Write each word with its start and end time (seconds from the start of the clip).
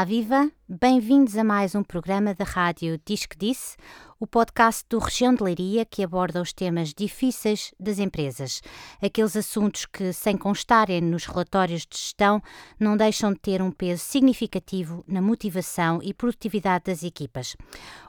Olá, 0.00 0.06
viva! 0.06 0.50
Bem-vindos 0.66 1.36
a 1.36 1.44
mais 1.44 1.74
um 1.74 1.82
programa 1.82 2.34
da 2.34 2.42
rádio 2.42 2.98
Diz 3.04 3.26
que 3.26 3.36
Disse, 3.36 3.76
o 4.18 4.26
podcast 4.26 4.82
do 4.88 4.98
Região 4.98 5.34
de 5.34 5.42
Leiria 5.42 5.84
que 5.84 6.02
aborda 6.02 6.40
os 6.40 6.54
temas 6.54 6.94
difíceis 6.94 7.74
das 7.78 7.98
empresas, 7.98 8.62
aqueles 9.02 9.36
assuntos 9.36 9.84
que, 9.84 10.10
sem 10.14 10.38
constarem 10.38 11.02
nos 11.02 11.26
relatórios 11.26 11.82
de 11.82 11.98
gestão, 11.98 12.40
não 12.78 12.96
deixam 12.96 13.34
de 13.34 13.40
ter 13.40 13.60
um 13.60 13.70
peso 13.70 14.02
significativo 14.02 15.04
na 15.06 15.20
motivação 15.20 16.00
e 16.02 16.14
produtividade 16.14 16.84
das 16.86 17.02
equipas. 17.02 17.54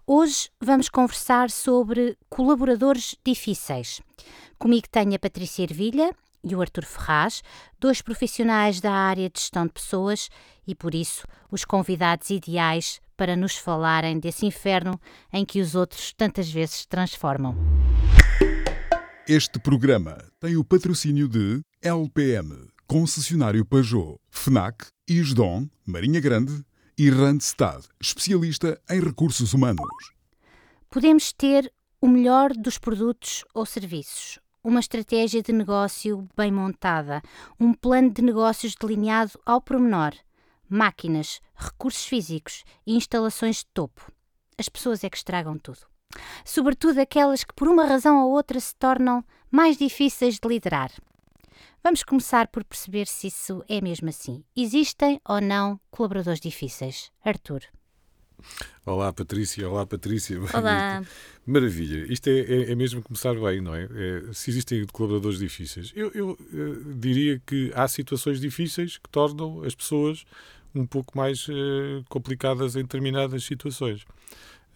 Hoje 0.07 0.49
vamos 0.61 0.87
conversar 0.87 1.51
sobre 1.51 2.17
colaboradores 2.29 3.17
difíceis. 3.21 3.99
Comigo 4.57 4.87
tenho 4.89 5.13
a 5.13 5.19
Patrícia 5.19 5.63
Ervilha, 5.63 6.15
e 6.43 6.55
o 6.55 6.61
Artur 6.61 6.85
Ferraz, 6.85 7.41
dois 7.79 8.01
profissionais 8.01 8.81
da 8.81 8.91
área 8.91 9.29
de 9.29 9.39
gestão 9.39 9.65
de 9.65 9.73
pessoas 9.73 10.29
e, 10.67 10.73
por 10.73 10.95
isso, 10.95 11.25
os 11.51 11.65
convidados 11.65 12.29
ideais 12.29 13.01
para 13.15 13.35
nos 13.35 13.55
falarem 13.55 14.19
desse 14.19 14.45
inferno 14.45 14.99
em 15.31 15.45
que 15.45 15.61
os 15.61 15.75
outros 15.75 16.13
tantas 16.13 16.49
vezes 16.51 16.85
transformam. 16.85 17.55
Este 19.27 19.59
programa 19.59 20.17
tem 20.39 20.57
o 20.57 20.63
patrocínio 20.63 21.27
de 21.27 21.61
LPM, 21.81 22.67
concessionário 22.87 23.63
Peugeot, 23.63 24.17
FNAC, 24.29 24.87
Isdom, 25.07 25.69
Marinha 25.85 26.19
Grande 26.19 26.65
e 26.97 27.09
Randstad, 27.09 27.85
especialista 28.01 28.81
em 28.89 28.99
recursos 28.99 29.53
humanos. 29.53 30.11
Podemos 30.89 31.31
ter 31.31 31.71
o 32.01 32.07
melhor 32.07 32.51
dos 32.51 32.77
produtos 32.77 33.45
ou 33.53 33.65
serviços, 33.65 34.39
uma 34.63 34.79
estratégia 34.79 35.41
de 35.41 35.51
negócio 35.51 36.27
bem 36.35 36.51
montada, 36.51 37.21
um 37.59 37.73
plano 37.73 38.11
de 38.11 38.21
negócios 38.21 38.75
delineado 38.75 39.39
ao 39.45 39.61
pormenor, 39.61 40.13
máquinas, 40.69 41.41
recursos 41.55 42.05
físicos 42.05 42.63
e 42.85 42.95
instalações 42.95 43.57
de 43.57 43.65
topo. 43.73 44.11
As 44.57 44.69
pessoas 44.69 45.03
é 45.03 45.09
que 45.09 45.17
estragam 45.17 45.57
tudo. 45.57 45.79
Sobretudo 46.45 46.99
aquelas 46.99 47.43
que, 47.43 47.53
por 47.53 47.67
uma 47.67 47.85
razão 47.85 48.23
ou 48.23 48.31
outra, 48.31 48.59
se 48.59 48.75
tornam 48.75 49.23
mais 49.49 49.77
difíceis 49.77 50.39
de 50.39 50.47
liderar. 50.47 50.91
Vamos 51.83 52.03
começar 52.03 52.47
por 52.47 52.63
perceber 52.63 53.07
se 53.07 53.27
isso 53.27 53.63
é 53.67 53.81
mesmo 53.81 54.09
assim. 54.09 54.43
Existem 54.55 55.19
ou 55.27 55.41
não 55.41 55.79
colaboradores 55.89 56.39
difíceis? 56.39 57.11
Arthur. 57.23 57.61
Olá, 58.85 59.11
Patrícia. 59.13 59.69
Olá, 59.69 59.85
Patrícia. 59.85 60.39
Olá. 60.53 61.03
Maravilha. 61.45 62.11
Isto 62.11 62.29
é, 62.29 62.39
é, 62.39 62.71
é, 62.71 62.75
mesmo 62.75 63.01
começar 63.01 63.33
bem, 63.35 63.61
não 63.61 63.73
é? 63.75 63.83
é 63.83 64.33
se 64.33 64.49
existem 64.49 64.85
colaboradores 64.87 65.39
difíceis. 65.39 65.91
Eu, 65.95 66.11
eu, 66.13 66.37
eu, 66.53 66.73
eh, 66.73 66.77
diria 66.97 67.41
que 67.45 67.71
há 67.73 67.87
situações 67.87 68.39
difíceis 68.39 68.97
que 68.97 69.09
tornam 69.09 69.63
as 69.63 69.75
pessoas 69.75 70.23
um 70.73 70.85
pouco 70.85 71.17
mais 71.17 71.47
uh, 71.47 72.03
complicadas 72.07 72.75
em 72.75 72.81
determinadas 72.81 73.43
situações. 73.43 74.05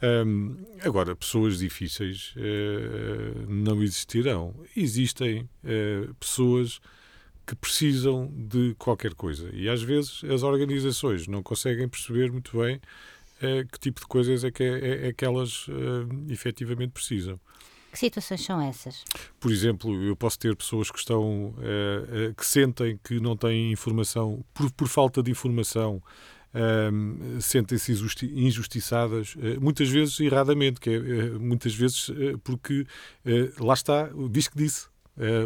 Um, 0.04 0.58
agora, 0.82 1.16
pessoas 1.16 1.60
difíceis 1.60 2.34
uh, 2.36 3.50
não 3.50 3.82
existirão. 3.82 4.54
Existem 4.76 5.50
uh, 5.64 6.14
pessoas 6.16 6.82
que 7.46 7.56
precisam 7.56 8.32
de 8.36 8.76
qualquer 8.78 9.14
coisa. 9.14 9.50
E 9.54 9.70
às 9.70 9.82
vezes 9.82 10.24
as 10.26 10.44
organizações 10.44 11.28
não 11.28 11.44
conseguem 11.44 11.88
perceber 11.88 12.32
muito 12.32 12.58
bem 12.58 12.82
que 13.72 13.80
tipo 13.80 14.02
de 14.02 14.08
coisas 14.08 14.44
é 14.44 14.52
que, 14.52 14.64
é, 14.64 14.68
é, 14.68 15.08
é 15.08 15.14
que 15.14 15.26
elas 15.26 15.68
uh, 15.68 16.08
efetivamente 16.30 16.92
precisam. 16.92 17.40
Que 17.96 18.00
situações 18.00 18.44
são 18.44 18.62
essas? 18.62 19.06
Por 19.40 19.50
exemplo, 19.50 20.04
eu 20.04 20.18
posso 20.18 20.38
ter 20.38 20.54
pessoas 20.54 20.92
que 20.92 21.00
estão 21.00 21.24
uh, 21.24 22.30
uh, 22.30 22.36
que 22.36 22.46
sentem 22.46 23.00
que 23.02 23.22
não 23.22 23.38
têm 23.38 23.72
informação 23.72 24.44
por, 24.54 24.70
por 24.74 24.90
falta 24.90 25.24
de 25.24 25.32
informação. 25.32 26.04
Um, 26.54 27.40
sentem-se 27.40 27.94
injustiçadas, 28.34 29.36
uh, 29.36 29.62
muitas 29.62 29.90
vezes 29.90 30.20
erradamente, 30.20 30.82
que 30.82 30.90
é, 30.90 31.30
muitas 31.40 31.74
vezes 31.74 32.12
porque 32.44 32.86
lá 33.62 33.74
está, 33.74 34.10
o 34.14 34.30
que 34.30 34.50
disse. 34.54 34.88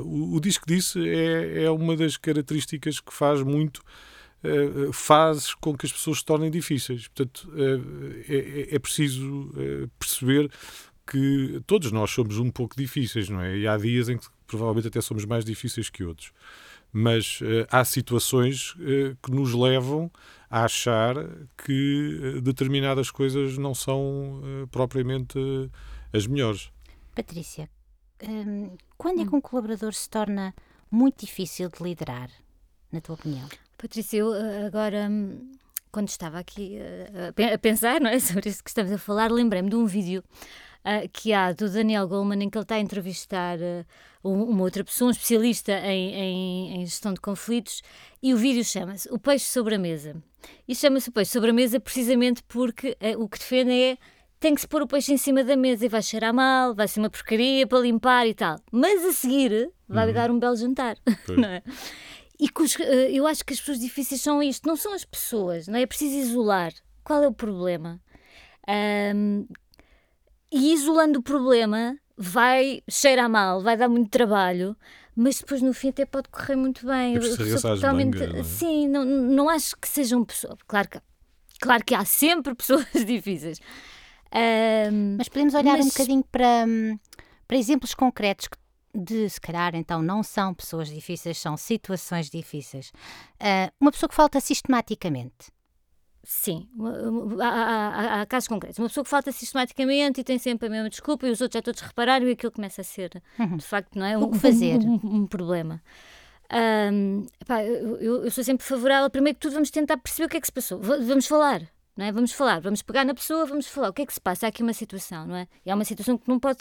o, 0.03 0.37
o 0.37 0.41
que 0.41 0.51
disse 0.65 1.07
é, 1.07 1.65
é 1.65 1.69
uma 1.69 1.95
das 1.95 2.17
características 2.17 2.99
que 2.99 3.13
faz 3.13 3.43
muito 3.43 3.83
uh, 4.43 4.93
faz 4.93 5.53
com 5.55 5.75
que 5.75 5.85
as 5.85 5.91
pessoas 5.91 6.19
se 6.19 6.25
tornem 6.25 6.49
difíceis. 6.51 7.07
Portanto, 7.07 7.49
uh, 7.49 8.23
é, 8.27 8.75
é, 8.75 8.79
preciso 8.79 9.51
perceber 9.97 10.51
que 11.05 11.61
todos 11.65 11.91
nós 11.91 12.11
somos 12.11 12.37
um 12.37 12.51
pouco 12.51 12.75
difíceis, 12.75 13.29
não 13.29 13.41
é? 13.41 13.57
E 13.57 13.67
há 13.67 13.77
dias 13.77 14.09
em 14.09 14.17
que 14.17 14.27
provavelmente 14.45 14.87
até 14.87 15.01
somos 15.01 15.25
mais 15.25 15.43
difíceis 15.43 15.89
que 15.89 16.03
outros. 16.03 16.31
Mas 16.91 17.39
há 17.69 17.85
situações 17.85 18.73
que 19.21 19.31
nos 19.31 19.53
levam 19.53 20.11
a 20.49 20.65
achar 20.65 21.15
que 21.63 22.39
determinadas 22.41 23.11
coisas 23.11 23.59
não 23.59 23.75
são 23.75 24.41
propriamente 24.71 25.37
as 26.11 26.25
melhores. 26.25 26.71
Patrícia, 27.15 27.69
hum, 28.23 28.75
quando 28.97 29.21
é 29.21 29.25
que 29.25 29.35
um 29.35 29.41
colaborador 29.41 29.93
se 29.93 30.09
torna 30.09 30.53
muito 30.89 31.25
difícil 31.25 31.69
de 31.69 31.83
liderar, 31.83 32.29
na 32.91 33.01
tua 33.01 33.15
opinião? 33.15 33.47
Patrícia, 33.81 34.17
eu 34.17 34.35
eh, 34.35 34.65
agora, 34.65 35.07
hum, 35.09 35.51
quando 35.89 36.09
estava 36.09 36.37
aqui 36.37 36.77
eh, 36.77 37.53
a 37.53 37.57
pensar 37.57 38.01
não 38.01 38.09
é, 38.09 38.19
sobre 38.19 38.49
isso 38.49 38.61
que 38.61 38.69
estamos 38.69 38.91
a 38.91 38.97
falar, 38.97 39.31
lembrei-me 39.31 39.69
de 39.69 39.75
um 39.77 39.85
vídeo 39.85 40.21
uh, 40.83 41.07
que 41.13 41.31
há 41.31 41.53
do 41.53 41.69
Daniel 41.69 42.05
Goleman 42.05 42.43
em 42.43 42.49
que 42.49 42.57
ele 42.57 42.63
está 42.63 42.75
a 42.75 42.79
entrevistar 42.79 43.57
uh, 43.57 43.85
uma 44.21 44.63
outra 44.63 44.83
pessoa, 44.83 45.07
um 45.07 45.11
especialista 45.11 45.71
em, 45.71 46.13
em, 46.13 46.81
em 46.81 46.85
gestão 46.85 47.13
de 47.13 47.21
conflitos, 47.21 47.81
e 48.21 48.33
o 48.33 48.37
vídeo 48.37 48.65
chama-se 48.65 49.07
O 49.13 49.17
Peixe 49.17 49.45
sobre 49.45 49.75
a 49.75 49.79
Mesa. 49.79 50.21
E 50.67 50.75
chama-se 50.75 51.07
O 51.07 51.13
Peixe 51.13 51.31
sobre 51.31 51.51
a 51.51 51.53
Mesa 51.53 51.79
precisamente 51.79 52.43
porque 52.43 52.97
uh, 53.01 53.23
o 53.23 53.29
que 53.29 53.39
defende 53.39 53.71
é 53.71 53.97
tem 54.41 54.55
que 54.55 54.61
se 54.61 54.67
pôr 54.67 54.81
o 54.81 54.87
peixe 54.87 55.11
em 55.11 55.17
cima 55.17 55.43
da 55.43 55.57
mesa 55.57 55.85
e 55.85 55.89
vai 55.89 56.01
cheirar 56.01 56.33
mal, 56.33 56.73
vai 56.73 56.87
ser 56.87 57.01
uma 57.01 57.09
porcaria 57.09 57.67
para 57.67 57.79
limpar 57.79 58.25
e 58.25 58.33
tal. 58.33 58.57
Mas 58.71 59.03
a 59.03 59.11
seguir 59.11 59.69
vai 59.87 60.07
uhum. 60.07 60.13
dar 60.13 60.31
um 60.31 60.39
belo 60.39 60.55
jantar, 60.55 60.95
não 61.27 61.49
é? 61.49 61.61
E 62.39 62.49
os, 62.57 62.79
eh, 62.79 63.11
eu 63.11 63.27
acho 63.27 63.43
que 63.43 63.53
as 63.53 63.59
pessoas 63.59 63.79
difíceis 63.79 64.21
são 64.21 64.41
isto, 64.41 64.67
não 64.67 64.77
são 64.77 64.93
as 64.93 65.03
pessoas, 65.03 65.67
não 65.67 65.77
é? 65.77 65.81
É 65.81 65.85
preciso 65.85 66.15
isolar. 66.15 66.73
Qual 67.03 67.23
é 67.23 67.27
o 67.27 67.33
problema? 67.33 68.01
Um, 69.15 69.45
e 70.51 70.73
isolando 70.73 71.19
o 71.19 71.23
problema 71.23 71.97
vai 72.17 72.81
cheirar 72.89 73.29
mal, 73.29 73.61
vai 73.61 73.75
dar 73.75 73.89
muito 73.89 74.09
trabalho, 74.09 74.75
mas 75.15 75.39
depois 75.39 75.61
no 75.61 75.73
fim 75.73 75.89
até 75.89 76.05
pode 76.05 76.29
correr 76.29 76.55
muito 76.55 76.85
bem. 76.85 77.17
Totalmente, 77.61 78.25
não 78.25 78.39
é? 78.39 78.43
Sim, 78.43 78.87
não, 78.87 79.03
não 79.03 79.49
acho 79.49 79.75
que 79.75 79.87
sejam 79.87 80.23
pessoas. 80.23 80.57
Claro 80.65 80.89
que, 80.89 81.01
claro 81.59 81.83
que 81.83 81.93
há 81.93 82.05
sempre 82.05 82.53
pessoas 82.55 82.87
difíceis. 83.05 83.59
Um, 84.33 85.15
mas 85.17 85.27
podemos 85.27 85.53
olhar 85.55 85.77
mas... 85.77 85.85
um 85.87 85.89
bocadinho 85.89 86.23
para, 86.31 86.65
hum, 86.67 86.97
para 87.47 87.57
exemplos 87.57 87.93
concretos 87.93 88.47
que 88.47 88.57
de, 88.93 89.29
se 89.29 89.39
calhar, 89.39 89.75
então 89.75 90.01
não 90.01 90.23
são 90.23 90.53
pessoas 90.53 90.89
difíceis, 90.89 91.37
são 91.37 91.55
situações 91.55 92.29
difíceis. 92.29 92.91
Uh, 93.39 93.71
uma 93.79 93.91
pessoa 93.91 94.09
que 94.09 94.15
falta 94.15 94.39
sistematicamente. 94.39 95.51
Sim, 96.23 96.67
há, 97.41 97.47
há, 97.47 98.21
há, 98.21 98.25
casos 98.25 98.47
concretos. 98.47 98.77
Uma 98.77 98.87
pessoa 98.87 99.03
que 99.03 99.09
falta 99.09 99.31
sistematicamente 99.31 100.21
e 100.21 100.23
tem 100.23 100.37
sempre 100.37 100.67
a 100.67 100.69
mesma 100.69 100.89
desculpa 100.89 101.27
e 101.27 101.31
os 101.31 101.41
outros 101.41 101.57
já 101.57 101.61
todos 101.61 101.81
repararam 101.81 102.27
e 102.27 102.31
aquilo 102.31 102.51
começa 102.51 102.81
a 102.81 102.83
ser, 102.83 103.23
uhum. 103.39 103.57
de 103.57 103.65
facto, 103.65 103.97
não 103.97 104.05
é? 104.05 104.17
Um, 104.17 104.23
o 104.23 104.31
que 104.31 104.37
fazer? 104.37 104.79
Um, 104.79 104.99
um, 105.03 105.15
um 105.15 105.27
problema. 105.27 105.81
Um, 106.51 107.25
epá, 107.39 107.63
eu, 107.63 108.23
eu, 108.23 108.31
sou 108.31 108.43
sempre 108.43 108.65
favorável. 108.65 109.09
Primeiro 109.09 109.37
que 109.37 109.41
tudo, 109.41 109.53
vamos 109.53 109.71
tentar 109.71 109.97
perceber 109.97 110.25
o 110.25 110.29
que 110.29 110.37
é 110.37 110.41
que 110.41 110.47
se 110.47 110.53
passou. 110.53 110.79
Vamos 110.79 111.25
falar, 111.25 111.61
não 111.95 112.05
é? 112.05 112.11
Vamos 112.11 112.31
falar, 112.31 112.59
vamos 112.59 112.81
pegar 112.81 113.05
na 113.05 113.13
pessoa, 113.13 113.45
vamos 113.45 113.67
falar 113.67 113.89
o 113.89 113.93
que 113.93 114.01
é 114.01 114.05
que 114.05 114.13
se 114.13 114.21
passa. 114.21 114.45
Há 114.45 114.49
aqui 114.49 114.61
uma 114.61 114.73
situação, 114.73 115.25
não 115.25 115.35
é? 115.35 115.47
E 115.65 115.71
há 115.71 115.75
uma 115.75 115.85
situação 115.85 116.17
que 116.17 116.27
não 116.27 116.39
pode 116.39 116.59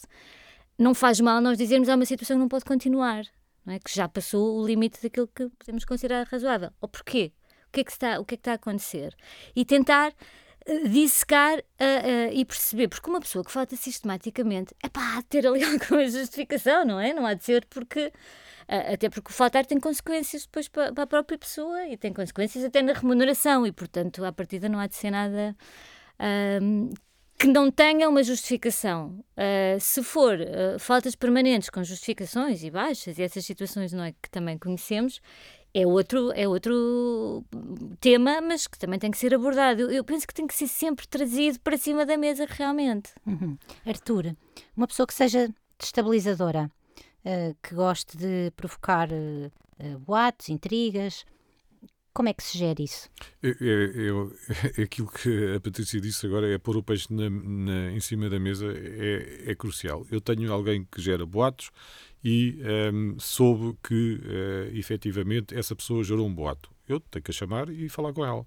não 0.78 0.94
faz 0.94 1.20
mal 1.20 1.40
nós 1.40 1.58
dizermos 1.58 1.88
há 1.88 1.96
uma 1.96 2.06
situação 2.06 2.36
que 2.36 2.40
não 2.40 2.48
pode 2.48 2.64
continuar, 2.64 3.24
não 3.66 3.74
é? 3.74 3.78
que 3.80 3.94
já 3.94 4.08
passou 4.08 4.58
o 4.58 4.66
limite 4.66 5.02
daquilo 5.02 5.26
que 5.26 5.48
podemos 5.58 5.84
considerar 5.84 6.26
razoável. 6.26 6.70
Ou 6.80 6.88
porquê? 6.88 7.32
O 7.66 7.72
que 7.72 7.80
é 7.80 7.84
que 7.84 7.90
está, 7.90 8.20
o 8.20 8.24
que 8.24 8.34
é 8.34 8.36
que 8.36 8.40
está 8.40 8.52
a 8.52 8.54
acontecer? 8.54 9.14
E 9.54 9.64
tentar 9.64 10.10
uh, 10.10 10.88
dissecar 10.88 11.58
uh, 11.58 11.60
uh, 11.60 12.32
e 12.32 12.44
perceber, 12.44 12.88
porque 12.88 13.10
uma 13.10 13.20
pessoa 13.20 13.44
que 13.44 13.50
falta 13.50 13.76
sistematicamente 13.76 14.74
é 14.82 14.88
pá, 14.88 15.20
ter 15.28 15.46
ali 15.46 15.62
alguma 15.64 16.08
justificação, 16.08 16.84
não 16.84 16.98
é? 17.00 17.12
Não 17.12 17.26
há 17.26 17.34
de 17.34 17.44
ser 17.44 17.66
porque. 17.66 18.12
até 18.68 19.10
porque 19.10 19.30
o 19.30 19.34
faltar 19.34 19.66
tem 19.66 19.78
consequências 19.80 20.46
depois 20.46 20.68
para, 20.68 20.92
para, 20.92 21.04
a 21.04 21.06
própria 21.06 21.36
pessoa 21.36 21.86
e 21.88 21.96
tem 21.96 22.12
consequências 22.12 22.64
até 22.64 22.80
na 22.82 22.92
remuneração, 22.92 23.66
e 23.66 23.72
portanto, 23.72 24.24
à 24.24 24.32
partida, 24.32 24.68
não 24.68 24.78
há 24.78 24.86
de 24.86 24.94
ser 24.94 25.10
nada 25.10 25.54
que 27.38 27.46
não 27.46 27.70
tenha 27.70 28.08
uma 28.08 28.22
justificação. 28.22 29.24
Uh, 29.36 29.78
se 29.78 30.02
for 30.02 30.38
uh, 30.40 30.78
faltas 30.78 31.14
permanentes 31.14 31.70
com 31.70 31.84
justificações 31.84 32.64
e 32.64 32.70
baixas, 32.70 33.16
e 33.16 33.22
essas 33.22 33.46
situações 33.46 33.92
não 33.92 34.02
é, 34.02 34.12
que 34.12 34.28
também 34.28 34.58
conhecemos, 34.58 35.20
é 35.72 35.86
outro, 35.86 36.32
é 36.32 36.48
outro 36.48 37.44
tema, 38.00 38.40
mas 38.40 38.66
que 38.66 38.76
também 38.76 38.98
tem 38.98 39.10
que 39.10 39.18
ser 39.18 39.32
abordado. 39.32 39.82
Eu, 39.82 39.90
eu 39.90 40.04
penso 40.04 40.26
que 40.26 40.34
tem 40.34 40.48
que 40.48 40.54
ser 40.54 40.66
sempre 40.66 41.06
trazido 41.06 41.60
para 41.60 41.76
cima 41.76 42.04
da 42.04 42.16
mesa 42.16 42.44
realmente. 42.48 43.12
Uhum. 43.24 43.56
Artur, 43.86 44.34
uma 44.76 44.88
pessoa 44.88 45.06
que 45.06 45.14
seja 45.14 45.48
destabilizadora, 45.78 46.68
uh, 47.24 47.56
que 47.62 47.72
goste 47.72 48.16
de 48.16 48.50
provocar 48.56 49.08
boatos, 50.00 50.48
intrigas, 50.48 51.24
Como 52.18 52.28
é 52.28 52.34
que 52.34 52.42
se 52.42 52.58
gera 52.58 52.82
isso? 52.82 53.08
É, 53.40 53.50
é, 53.50 54.80
é, 54.80 54.82
aquilo 54.82 55.06
que 55.06 55.54
a 55.54 55.60
Patrícia 55.60 56.00
disse 56.00 56.26
agora, 56.26 56.52
é 56.52 56.58
pôr 56.58 56.76
o 56.76 56.82
peixe 56.82 57.06
na, 57.14 57.30
na, 57.30 57.92
em 57.92 58.00
cima 58.00 58.28
da 58.28 58.40
mesa, 58.40 58.66
é, 58.74 59.52
é, 59.52 59.54
crucial. 59.54 60.04
Eu 60.10 60.20
tenho 60.20 60.52
alguém 60.52 60.84
que 60.90 61.00
gera 61.00 61.24
boatos 61.24 61.70
e 62.24 62.58
um, 62.92 63.16
soube 63.20 63.78
que, 63.84 64.14
uh, 64.14 64.76
efetivamente, 64.76 65.54
essa 65.54 65.76
pessoa 65.76 66.02
gerou 66.02 66.26
um 66.26 66.34
boato. 66.34 66.68
Eu 66.88 66.98
tenho 66.98 67.22
que 67.22 67.30
a 67.30 67.34
chamar 67.34 67.68
e 67.70 67.88
falar 67.88 68.12
com 68.12 68.24
ela. 68.24 68.44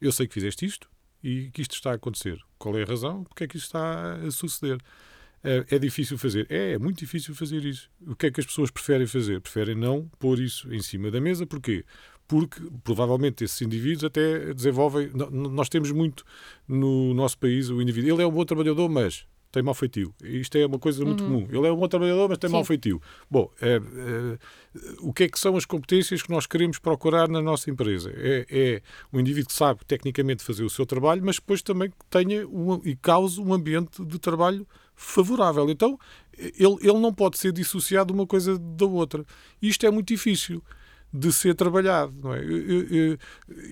Eu 0.00 0.12
sei 0.12 0.28
que 0.28 0.34
fizeste 0.34 0.64
isto 0.64 0.88
e 1.20 1.50
que 1.50 1.62
isto 1.62 1.74
está 1.74 1.90
a 1.90 1.94
acontecer. 1.94 2.38
Qual 2.60 2.78
é 2.78 2.84
a 2.84 2.86
razão? 2.86 3.24
Porque 3.24 3.42
é 3.42 3.48
que 3.48 3.56
isto 3.56 3.66
está 3.66 4.20
a 4.24 4.30
suceder? 4.30 4.78
É, 5.42 5.64
é 5.68 5.78
difícil 5.80 6.16
fazer. 6.16 6.46
É, 6.48 6.74
é 6.74 6.78
muito 6.78 6.98
difícil 6.98 7.34
fazer 7.34 7.64
isso. 7.64 7.90
O 8.06 8.14
que 8.14 8.26
é 8.26 8.30
que 8.30 8.40
as 8.40 8.46
pessoas 8.46 8.70
preferem 8.70 9.06
fazer? 9.06 9.40
Preferem 9.40 9.74
não 9.74 10.08
pôr 10.18 10.38
isso 10.38 10.72
em 10.72 10.80
cima 10.80 11.10
da 11.10 11.20
mesa. 11.20 11.46
Porquê? 11.46 11.84
Porque 12.30 12.62
provavelmente 12.84 13.42
esses 13.42 13.60
indivíduos 13.60 14.04
até 14.04 14.54
desenvolvem. 14.54 15.10
Nós 15.32 15.68
temos 15.68 15.90
muito 15.90 16.24
no 16.68 17.12
nosso 17.12 17.36
país 17.36 17.68
o 17.70 17.82
indivíduo. 17.82 18.14
Ele 18.14 18.22
é 18.22 18.26
um 18.26 18.30
bom 18.30 18.44
trabalhador, 18.44 18.88
mas 18.88 19.26
tem 19.50 19.64
mau 19.64 19.74
feitio. 19.74 20.14
Isto 20.22 20.58
é 20.58 20.64
uma 20.64 20.78
coisa 20.78 21.04
muito 21.04 21.24
uhum. 21.24 21.46
comum. 21.46 21.48
Ele 21.50 21.66
é 21.66 21.72
um 21.72 21.76
bom 21.76 21.88
trabalhador, 21.88 22.28
mas 22.28 22.38
tem 22.38 22.48
Sim. 22.48 22.54
mau 22.54 22.64
feitio. 22.64 23.02
Bom, 23.28 23.50
é, 23.60 23.78
é, 23.78 24.38
o 25.00 25.12
que 25.12 25.24
é 25.24 25.28
que 25.28 25.40
são 25.40 25.56
as 25.56 25.64
competências 25.64 26.22
que 26.22 26.30
nós 26.30 26.46
queremos 26.46 26.78
procurar 26.78 27.28
na 27.28 27.42
nossa 27.42 27.68
empresa? 27.68 28.12
É, 28.14 28.46
é 28.48 28.82
um 29.12 29.18
indivíduo 29.18 29.48
que 29.48 29.56
sabe 29.56 29.84
tecnicamente 29.84 30.44
fazer 30.44 30.62
o 30.62 30.70
seu 30.70 30.86
trabalho, 30.86 31.22
mas 31.24 31.34
depois 31.34 31.62
também 31.62 31.92
tenha 32.08 32.46
um, 32.46 32.80
e 32.84 32.94
cause 32.94 33.40
um 33.40 33.52
ambiente 33.52 34.04
de 34.04 34.20
trabalho 34.20 34.64
favorável. 34.94 35.68
Então, 35.68 35.98
ele, 36.38 36.76
ele 36.80 37.00
não 37.00 37.12
pode 37.12 37.36
ser 37.36 37.50
dissociado 37.50 38.14
uma 38.14 38.28
coisa 38.28 38.56
da 38.56 38.86
outra. 38.86 39.26
Isto 39.60 39.84
é 39.84 39.90
muito 39.90 40.06
difícil 40.06 40.62
de 41.12 41.32
ser 41.32 41.54
trabalhado. 41.54 42.14
Não 42.22 42.34
é? 42.34 42.40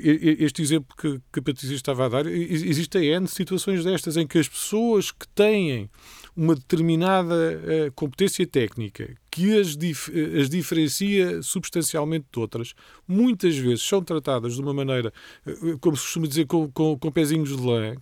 Este 0.02 0.62
exemplo 0.62 0.94
que, 0.96 1.20
que 1.32 1.38
a 1.38 1.42
Patrícia 1.42 1.74
estava 1.74 2.06
a 2.06 2.08
dar, 2.08 2.26
existem 2.26 3.04
N 3.14 3.26
situações 3.28 3.84
destas 3.84 4.16
em 4.16 4.26
que 4.26 4.38
as 4.38 4.48
pessoas 4.48 5.10
que 5.10 5.26
têm 5.28 5.88
uma 6.36 6.54
determinada 6.54 7.34
uh, 7.34 7.92
competência 7.94 8.46
técnica 8.46 9.14
que 9.30 9.58
as, 9.58 9.76
dif 9.76 10.10
as 10.40 10.48
diferencia 10.48 11.42
substancialmente 11.42 12.26
de 12.32 12.38
outras, 12.38 12.74
muitas 13.06 13.56
vezes 13.56 13.82
são 13.82 14.02
tratadas 14.02 14.54
de 14.54 14.60
uma 14.60 14.74
maneira, 14.74 15.12
uh, 15.46 15.78
como 15.80 15.96
se 15.96 16.04
costuma 16.04 16.26
dizer, 16.26 16.46
com, 16.46 16.70
com, 16.70 16.98
com 16.98 17.10
pezinhos 17.10 17.56
de 17.56 17.62
lã, 17.62 17.94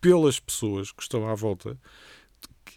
pelas 0.00 0.40
pessoas 0.40 0.90
que 0.90 1.02
estão 1.02 1.28
à 1.28 1.34
volta, 1.34 1.78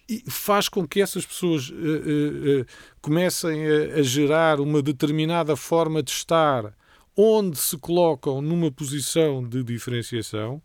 e 0.07 0.23
faz 0.29 0.69
com 0.69 0.87
que 0.87 1.01
essas 1.01 1.25
pessoas 1.25 1.69
uh, 1.69 1.73
uh, 1.73 2.61
uh, 2.61 2.65
comecem 3.01 3.65
a, 3.65 3.99
a, 3.99 4.03
gerar 4.03 4.59
uma 4.59 4.81
determinada 4.81 5.55
forma 5.55 6.03
de 6.03 6.11
estar 6.11 6.73
onde 7.17 7.57
se 7.57 7.77
colocam 7.77 8.41
numa 8.41 8.71
posição 8.71 9.47
de 9.47 9.63
diferenciação 9.63 10.61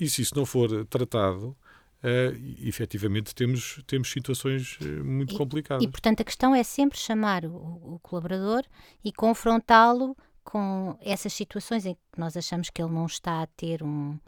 e 0.00 0.10
se 0.10 0.22
isso 0.22 0.34
não 0.34 0.44
for 0.44 0.84
tratado 0.86 1.56
uh, 2.02 2.66
efetivamente 2.66 3.34
temos, 3.34 3.80
temos 3.86 4.10
situações 4.10 4.78
muito 5.04 5.34
e, 5.34 5.38
complicadas. 5.38 5.84
E, 5.84 5.88
portanto, 5.88 6.20
a 6.20 6.24
questão 6.24 6.54
é 6.54 6.62
sempre 6.62 6.98
chamar 6.98 7.44
o, 7.44 7.94
o 7.94 7.98
colaborador 8.02 8.64
e 9.04 9.12
confrontá-lo 9.12 10.16
com 10.44 10.98
essas 11.00 11.32
situações 11.32 11.86
em 11.86 11.94
que 11.94 12.00
nós 12.18 12.36
achamos 12.36 12.70
que 12.70 12.82
ele 12.82 12.92
não 12.92 13.06
está 13.06 13.42
a 13.42 13.46
ter 13.46 13.82
um, 13.82 14.18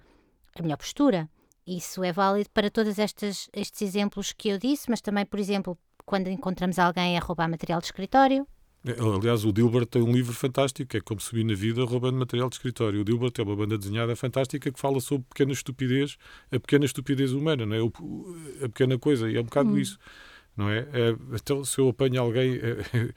a 0.54 0.62
melhor 0.62 0.76
postura. 0.76 1.28
Isso 1.66 2.04
é 2.04 2.12
válido 2.12 2.50
para 2.52 2.70
todos 2.70 2.98
estes, 2.98 3.48
estes 3.52 3.82
exemplos 3.82 4.32
que 4.32 4.48
eu 4.48 4.58
disse, 4.58 4.90
mas 4.90 5.00
também, 5.00 5.24
por 5.24 5.38
exemplo, 5.38 5.78
quando 6.04 6.28
encontramos 6.28 6.78
alguém 6.78 7.16
a 7.16 7.20
roubar 7.20 7.48
material 7.48 7.80
de 7.80 7.86
escritório. 7.86 8.46
É, 8.86 9.00
aliás, 9.00 9.46
o 9.46 9.52
Dilbert 9.52 9.86
tem 9.86 10.02
um 10.02 10.12
livro 10.12 10.34
fantástico, 10.34 10.90
que 10.90 10.98
é 10.98 11.00
Como 11.00 11.18
Subir 11.18 11.42
na 11.42 11.54
Vida 11.54 11.82
roubando 11.84 12.18
material 12.18 12.50
de 12.50 12.56
escritório. 12.56 13.00
O 13.00 13.04
Dilbert 13.04 13.32
é 13.38 13.42
uma 13.42 13.56
banda 13.56 13.78
desenhada 13.78 14.14
fantástica 14.14 14.70
que 14.70 14.78
fala 14.78 15.00
sobre 15.00 15.26
pequena 15.26 15.52
estupidez, 15.52 16.18
a 16.52 16.60
pequena 16.60 16.84
estupidez 16.84 17.32
humana, 17.32 17.64
não 17.64 17.74
é? 17.74 17.80
a 18.62 18.68
pequena 18.68 18.98
coisa, 18.98 19.30
e 19.30 19.36
é 19.36 19.40
um 19.40 19.44
bocado 19.44 19.70
hum. 19.70 19.78
isso 19.78 19.98
não 20.56 20.70
é? 20.70 20.86
é? 20.92 21.16
Então, 21.34 21.64
se 21.64 21.80
eu 21.80 21.88
apanho 21.88 22.20
alguém. 22.20 22.60
É, 22.62 23.12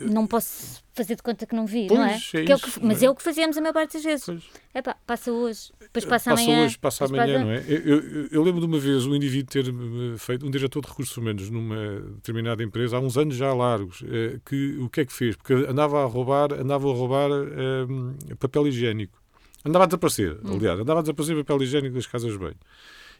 não 0.00 0.26
posso 0.26 0.82
fazer 0.94 1.14
de 1.14 1.22
conta 1.22 1.44
que 1.44 1.54
não 1.54 1.66
vi, 1.66 1.86
pois, 1.86 2.00
não 2.00 2.06
é? 2.06 2.14
é, 2.14 2.16
isso, 2.16 2.36
é 2.36 2.44
que, 2.44 2.84
mas 2.84 3.02
é? 3.02 3.06
é? 3.06 3.10
o 3.10 3.14
que 3.14 3.22
fazemos 3.22 3.56
a 3.58 3.60
maior 3.60 3.74
parte 3.74 3.94
das 3.94 4.02
vezes. 4.02 4.44
É 4.72 4.80
pá, 4.80 4.96
passa 5.06 5.30
hoje, 5.30 5.70
depois 5.78 6.04
passa, 6.06 6.30
passa 6.30 6.42
amanhã. 6.42 6.64
hoje, 6.64 6.78
passa 6.78 7.04
amanhã, 7.04 7.44
não 7.44 7.50
é? 7.50 7.62
Eu, 7.68 8.00
eu, 8.00 8.28
eu, 8.30 8.42
lembro 8.42 8.60
de 8.60 8.66
uma 8.66 8.78
vez 8.78 9.04
um 9.04 9.14
indivíduo 9.14 9.50
ter 9.50 9.68
eh, 9.68 10.18
feito, 10.18 10.46
um 10.46 10.50
diretor 10.50 10.80
de 10.80 10.88
recursos 10.88 11.14
humanos 11.16 11.50
numa 11.50 12.00
determinada 12.14 12.62
empresa, 12.62 12.96
há 12.96 13.00
uns 13.00 13.18
anos 13.18 13.36
já 13.36 13.52
largos, 13.52 14.02
eh, 14.06 14.38
que 14.44 14.78
o 14.78 14.88
que 14.88 15.02
é 15.02 15.04
que 15.04 15.12
fez? 15.12 15.36
Porque 15.36 15.52
andava 15.52 16.02
a 16.02 16.06
roubar, 16.06 16.54
andava 16.54 16.90
a 16.90 16.94
roubar 16.94 17.30
eh, 17.30 18.34
papel 18.38 18.68
higiênico. 18.68 19.18
Andava 19.62 19.84
a 19.84 19.86
desaparecer, 19.88 20.38
hum. 20.42 20.54
aliás, 20.54 20.80
andava 20.80 21.00
a 21.00 21.02
desaparecer 21.02 21.36
papel 21.36 21.62
higiênico 21.62 21.94
das 21.94 22.06
casas 22.06 22.32
de 22.32 22.38
banho 22.38 22.56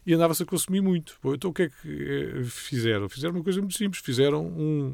e 0.06 0.14
andava-se 0.14 0.44
a 0.44 0.47
consumir 0.47 0.81
muito. 0.81 1.19
Então 1.25 1.50
o 1.50 1.53
que 1.53 1.62
é 1.64 1.69
que 1.69 1.88
eh, 1.88 2.44
fizeram? 2.44 3.08
Fizeram 3.08 3.35
uma 3.35 3.43
coisa 3.43 3.61
muito 3.61 3.76
simples, 3.76 4.00
fizeram 4.00 4.47
um, 4.47 4.87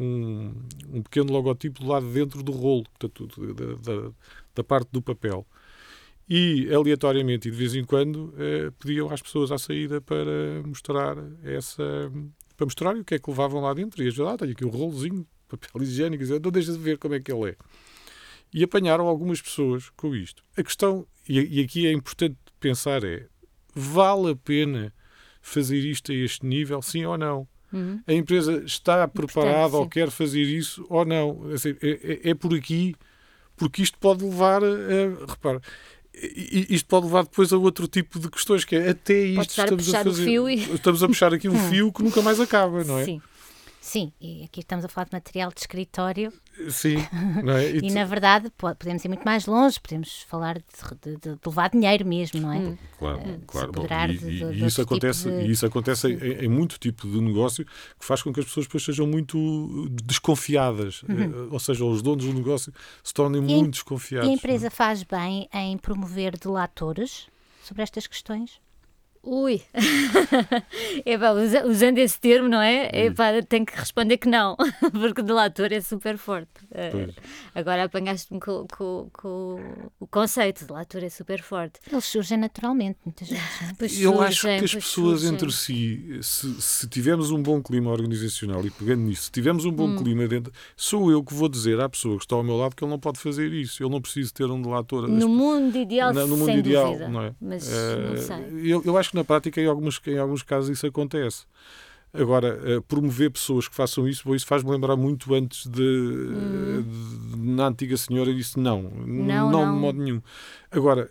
um, 0.00 0.54
um 0.94 1.02
pequeno 1.02 1.30
logotipo 1.30 1.80
do 1.80 1.86
lado 1.86 2.10
dentro 2.10 2.42
do 2.42 2.50
rolo, 2.50 2.84
portanto, 2.98 3.54
da, 3.54 3.74
da, 3.74 4.10
da, 4.54 4.64
parte 4.64 4.88
do 4.90 5.02
papel. 5.02 5.46
E 6.26 6.72
aleatoriamente 6.72 7.48
e 7.48 7.50
de 7.50 7.56
vez 7.56 7.74
em 7.74 7.84
quando 7.84 8.32
eh, 8.38 8.72
pediam 8.78 9.10
às 9.10 9.20
pessoas 9.20 9.52
à 9.52 9.58
saída 9.58 10.00
para 10.00 10.62
mostrar 10.64 11.18
essa 11.42 12.10
para 12.56 12.66
mostrar 12.66 12.96
o 12.96 13.04
que 13.04 13.16
é 13.16 13.18
que 13.18 13.28
levavam 13.28 13.60
lá 13.60 13.74
dentro 13.74 14.02
e 14.02 14.06
ajudar, 14.06 14.34
ah, 14.34 14.38
tenho 14.38 14.52
aqui 14.52 14.64
um 14.64 14.70
rolozinho 14.70 15.22
de 15.22 15.26
papel 15.48 15.82
higiênico, 15.82 16.24
então 16.24 16.52
deixa 16.52 16.72
de 16.72 16.78
ver 16.78 16.98
como 16.98 17.14
é 17.14 17.20
que 17.20 17.30
ele 17.30 17.50
é. 17.50 17.56
E 18.52 18.62
apanharam 18.62 19.06
algumas 19.08 19.42
pessoas 19.42 19.90
com 19.90 20.14
isto. 20.14 20.44
A 20.56 20.62
questão, 20.62 21.06
e, 21.28 21.58
e 21.58 21.64
aqui 21.64 21.86
é 21.86 21.92
importante 21.92 22.36
pensar, 22.60 23.02
é 23.02 23.26
vale 23.74 24.32
a 24.32 24.36
pena 24.36 24.92
fazer 25.42 25.78
isto 25.78 26.12
a 26.12 26.14
este 26.14 26.46
nível, 26.46 26.80
sim 26.80 27.04
ou 27.04 27.18
não? 27.18 27.46
Uhum. 27.72 28.00
A 28.06 28.12
empresa 28.12 28.62
está 28.64 29.06
preparada 29.08 29.76
ou 29.76 29.88
quer 29.88 30.10
fazer 30.10 30.42
isso 30.42 30.86
ou 30.88 31.04
não? 31.04 31.40
É, 31.82 32.28
é, 32.28 32.30
é, 32.30 32.34
por 32.34 32.54
aqui, 32.54 32.94
porque 33.56 33.82
isto 33.82 33.98
pode 33.98 34.24
levar 34.24 34.62
a. 34.62 34.68
a 34.68 35.26
repara, 35.28 35.60
isto 36.14 36.86
pode 36.86 37.06
levar 37.06 37.24
depois 37.24 37.52
a 37.52 37.58
outro 37.58 37.88
tipo 37.88 38.20
de 38.20 38.30
questões, 38.30 38.64
que 38.64 38.76
é 38.76 38.90
até 38.90 39.18
isto 39.18 39.60
estamos 39.60 39.92
a, 39.92 40.00
a 40.00 40.04
fazer. 40.04 40.28
E... 40.28 40.54
Estamos 40.74 41.02
a 41.02 41.08
puxar 41.08 41.34
aqui 41.34 41.48
um 41.48 41.58
fio 41.68 41.92
que 41.92 42.02
nunca 42.02 42.22
mais 42.22 42.38
acaba, 42.38 42.84
não 42.84 42.98
é? 42.98 43.04
Sim. 43.04 43.22
Sim, 43.84 44.10
e 44.18 44.44
aqui 44.44 44.60
estamos 44.60 44.82
a 44.82 44.88
falar 44.88 45.04
de 45.04 45.12
material 45.12 45.52
de 45.52 45.60
escritório. 45.60 46.32
Sim, 46.70 46.96
é? 46.96 47.70
E, 47.84 47.88
e 47.88 47.90
na 47.92 48.06
verdade 48.06 48.50
podemos 48.56 49.04
ir 49.04 49.08
muito 49.08 49.24
mais 49.24 49.44
longe, 49.44 49.78
podemos 49.78 50.22
falar 50.22 50.54
de, 50.54 50.62
de, 51.02 51.16
de 51.18 51.38
levar 51.44 51.68
dinheiro 51.68 52.06
mesmo, 52.06 52.40
não 52.40 52.50
é? 52.50 52.60
Hum. 52.60 52.78
Claro, 52.98 53.18
uh, 53.18 53.40
claro. 53.46 53.72
Bom, 53.72 53.84
e, 53.84 54.16
de, 54.16 54.26
e 54.26 54.64
isso, 54.64 54.80
acontece, 54.80 55.28
tipo 55.28 55.50
isso 55.50 55.66
acontece 55.66 56.08
em, 56.08 56.44
em, 56.44 56.48
muito 56.48 56.78
tipo 56.78 57.06
de 57.06 57.20
negócio 57.20 57.62
que 57.66 58.06
faz 58.06 58.22
com 58.22 58.32
que 58.32 58.40
as 58.40 58.46
pessoas 58.46 58.64
depois 58.64 58.82
sejam 58.82 59.06
muito 59.06 59.86
desconfiadas, 60.02 61.02
uhum. 61.02 61.48
uh, 61.48 61.52
ou 61.52 61.60
seja, 61.60 61.84
os 61.84 62.00
donos 62.00 62.24
do 62.24 62.32
negócio 62.32 62.72
se 63.02 63.12
tornem 63.12 63.42
e 63.42 63.44
muito 63.44 63.72
desconfiados. 63.72 64.26
E 64.26 64.30
a 64.30 64.34
empresa 64.34 64.70
faz 64.70 65.02
bem 65.02 65.46
em 65.52 65.76
promover 65.76 66.38
delatores 66.38 67.26
sobre 67.62 67.82
estas 67.82 68.06
questões? 68.06 68.63
Ui, 69.26 69.62
Epá, 71.06 71.32
usando 71.64 71.96
esse 71.96 72.20
termo, 72.20 72.46
não 72.46 72.60
é? 72.60 73.06
Epá, 73.06 73.30
tenho 73.48 73.64
que 73.64 73.74
responder 73.74 74.18
que 74.18 74.28
não, 74.28 74.54
porque 74.92 75.22
o 75.22 75.24
delator 75.24 75.72
é 75.72 75.80
super 75.80 76.18
forte. 76.18 76.50
Uh, 76.64 77.10
agora 77.54 77.84
apanhaste-me 77.84 78.38
com, 78.38 78.66
com, 78.66 79.08
com, 79.10 79.58
o 79.98 80.06
conceito, 80.06 80.64
o 80.64 80.66
delator 80.66 81.02
é 81.02 81.08
super 81.08 81.40
forte. 81.40 81.80
Eles 81.90 82.04
surgem 82.04 82.36
naturalmente, 82.36 82.98
muitas 83.02 83.28
vezes. 83.28 83.98
Eu 83.98 84.12
surgem, 84.12 84.26
acho 84.26 84.42
que 84.42 84.64
as 84.64 84.74
pessoas 84.74 85.20
surgem. 85.20 85.34
entre 85.34 85.52
si, 85.52 86.18
se, 86.20 86.60
se, 86.60 86.88
tivermos 86.88 87.30
um 87.30 87.42
bom 87.42 87.62
clima 87.62 87.90
organizacional, 87.90 88.64
e 88.66 88.70
pegando 88.70 89.04
nisso, 89.04 89.22
se 89.22 89.30
tivermos 89.30 89.64
um 89.64 89.72
bom 89.72 89.88
hum. 89.88 89.96
clima 89.96 90.28
dentro, 90.28 90.52
sou 90.76 91.10
eu 91.10 91.24
que 91.24 91.32
vou 91.32 91.48
dizer 91.48 91.80
à 91.80 91.88
pessoa 91.88 92.18
que 92.18 92.24
está 92.24 92.36
ao 92.36 92.44
meu 92.44 92.58
lado 92.58 92.76
que 92.76 92.84
ele 92.84 92.90
não 92.90 93.00
pode 93.00 93.18
fazer 93.18 93.50
isso, 93.54 93.82
ele 93.82 93.90
não 93.90 94.02
precisa 94.02 94.30
ter 94.34 94.44
um 94.44 94.60
delator. 94.60 95.08
No 95.08 95.30
mundo 95.30 95.78
ideal, 95.78 96.12
não, 96.12 96.26
no 96.26 96.36
mundo 96.36 96.58
ideal, 96.58 96.88
dúvida, 96.88 97.08
não 97.08 97.22
é? 97.22 97.34
Mas 97.40 97.68
uh, 97.68 97.72
não 98.10 98.16
sei. 98.18 98.70
Eu, 98.70 98.82
eu 98.84 98.98
acho 98.98 99.10
que 99.10 99.13
na 99.14 99.24
prática, 99.24 99.60
em 99.60 99.66
alguns, 99.66 100.00
em 100.06 100.18
alguns 100.18 100.42
casos, 100.42 100.70
isso 100.70 100.86
acontece. 100.86 101.44
Agora, 102.12 102.78
uh, 102.78 102.82
promover 102.82 103.30
pessoas 103.30 103.66
que 103.66 103.74
façam 103.74 104.06
isso, 104.06 104.32
isso 104.34 104.46
faz-me 104.46 104.70
lembrar 104.70 104.96
muito 104.96 105.34
antes 105.34 105.66
de, 105.66 105.82
hum. 105.82 106.82
de, 107.32 107.36
na 107.36 107.66
antiga 107.66 107.96
senhora, 107.96 108.32
disse 108.32 108.58
não, 108.58 108.82
não, 108.82 109.24
não, 109.24 109.50
não, 109.50 109.74
de 109.74 109.80
modo 109.80 109.98
nenhum. 110.02 110.22
Agora, 110.70 111.10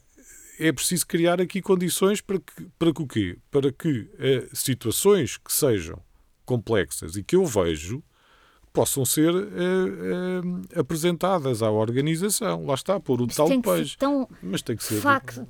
é 0.59 0.71
preciso 0.71 1.05
criar 1.05 1.41
aqui 1.41 1.61
condições 1.61 2.21
para 2.21 2.39
que, 2.39 2.67
para 2.79 2.93
que 2.93 3.01
o 3.01 3.07
quê? 3.07 3.37
Para 3.51 3.71
que 3.71 3.89
uh, 3.89 4.55
situações 4.55 5.37
que 5.37 5.51
sejam 5.51 5.99
complexas 6.45 7.15
e 7.15 7.23
que 7.23 7.35
eu 7.35 7.45
vejo 7.45 8.01
possam 8.73 9.05
ser 9.05 9.31
uh, 9.33 9.37
uh, 9.37 10.79
apresentadas 10.79 11.61
à 11.61 11.69
organização. 11.69 12.65
Lá 12.65 12.73
está, 12.73 12.99
por 12.99 13.21
o 13.21 13.27
Mas 13.27 13.35
tal 13.35 13.61
peixe. 13.61 13.95
Tão 13.97 14.27
Mas 14.41 14.63
tem 14.63 14.75
que 14.75 14.83
ser 14.83 15.01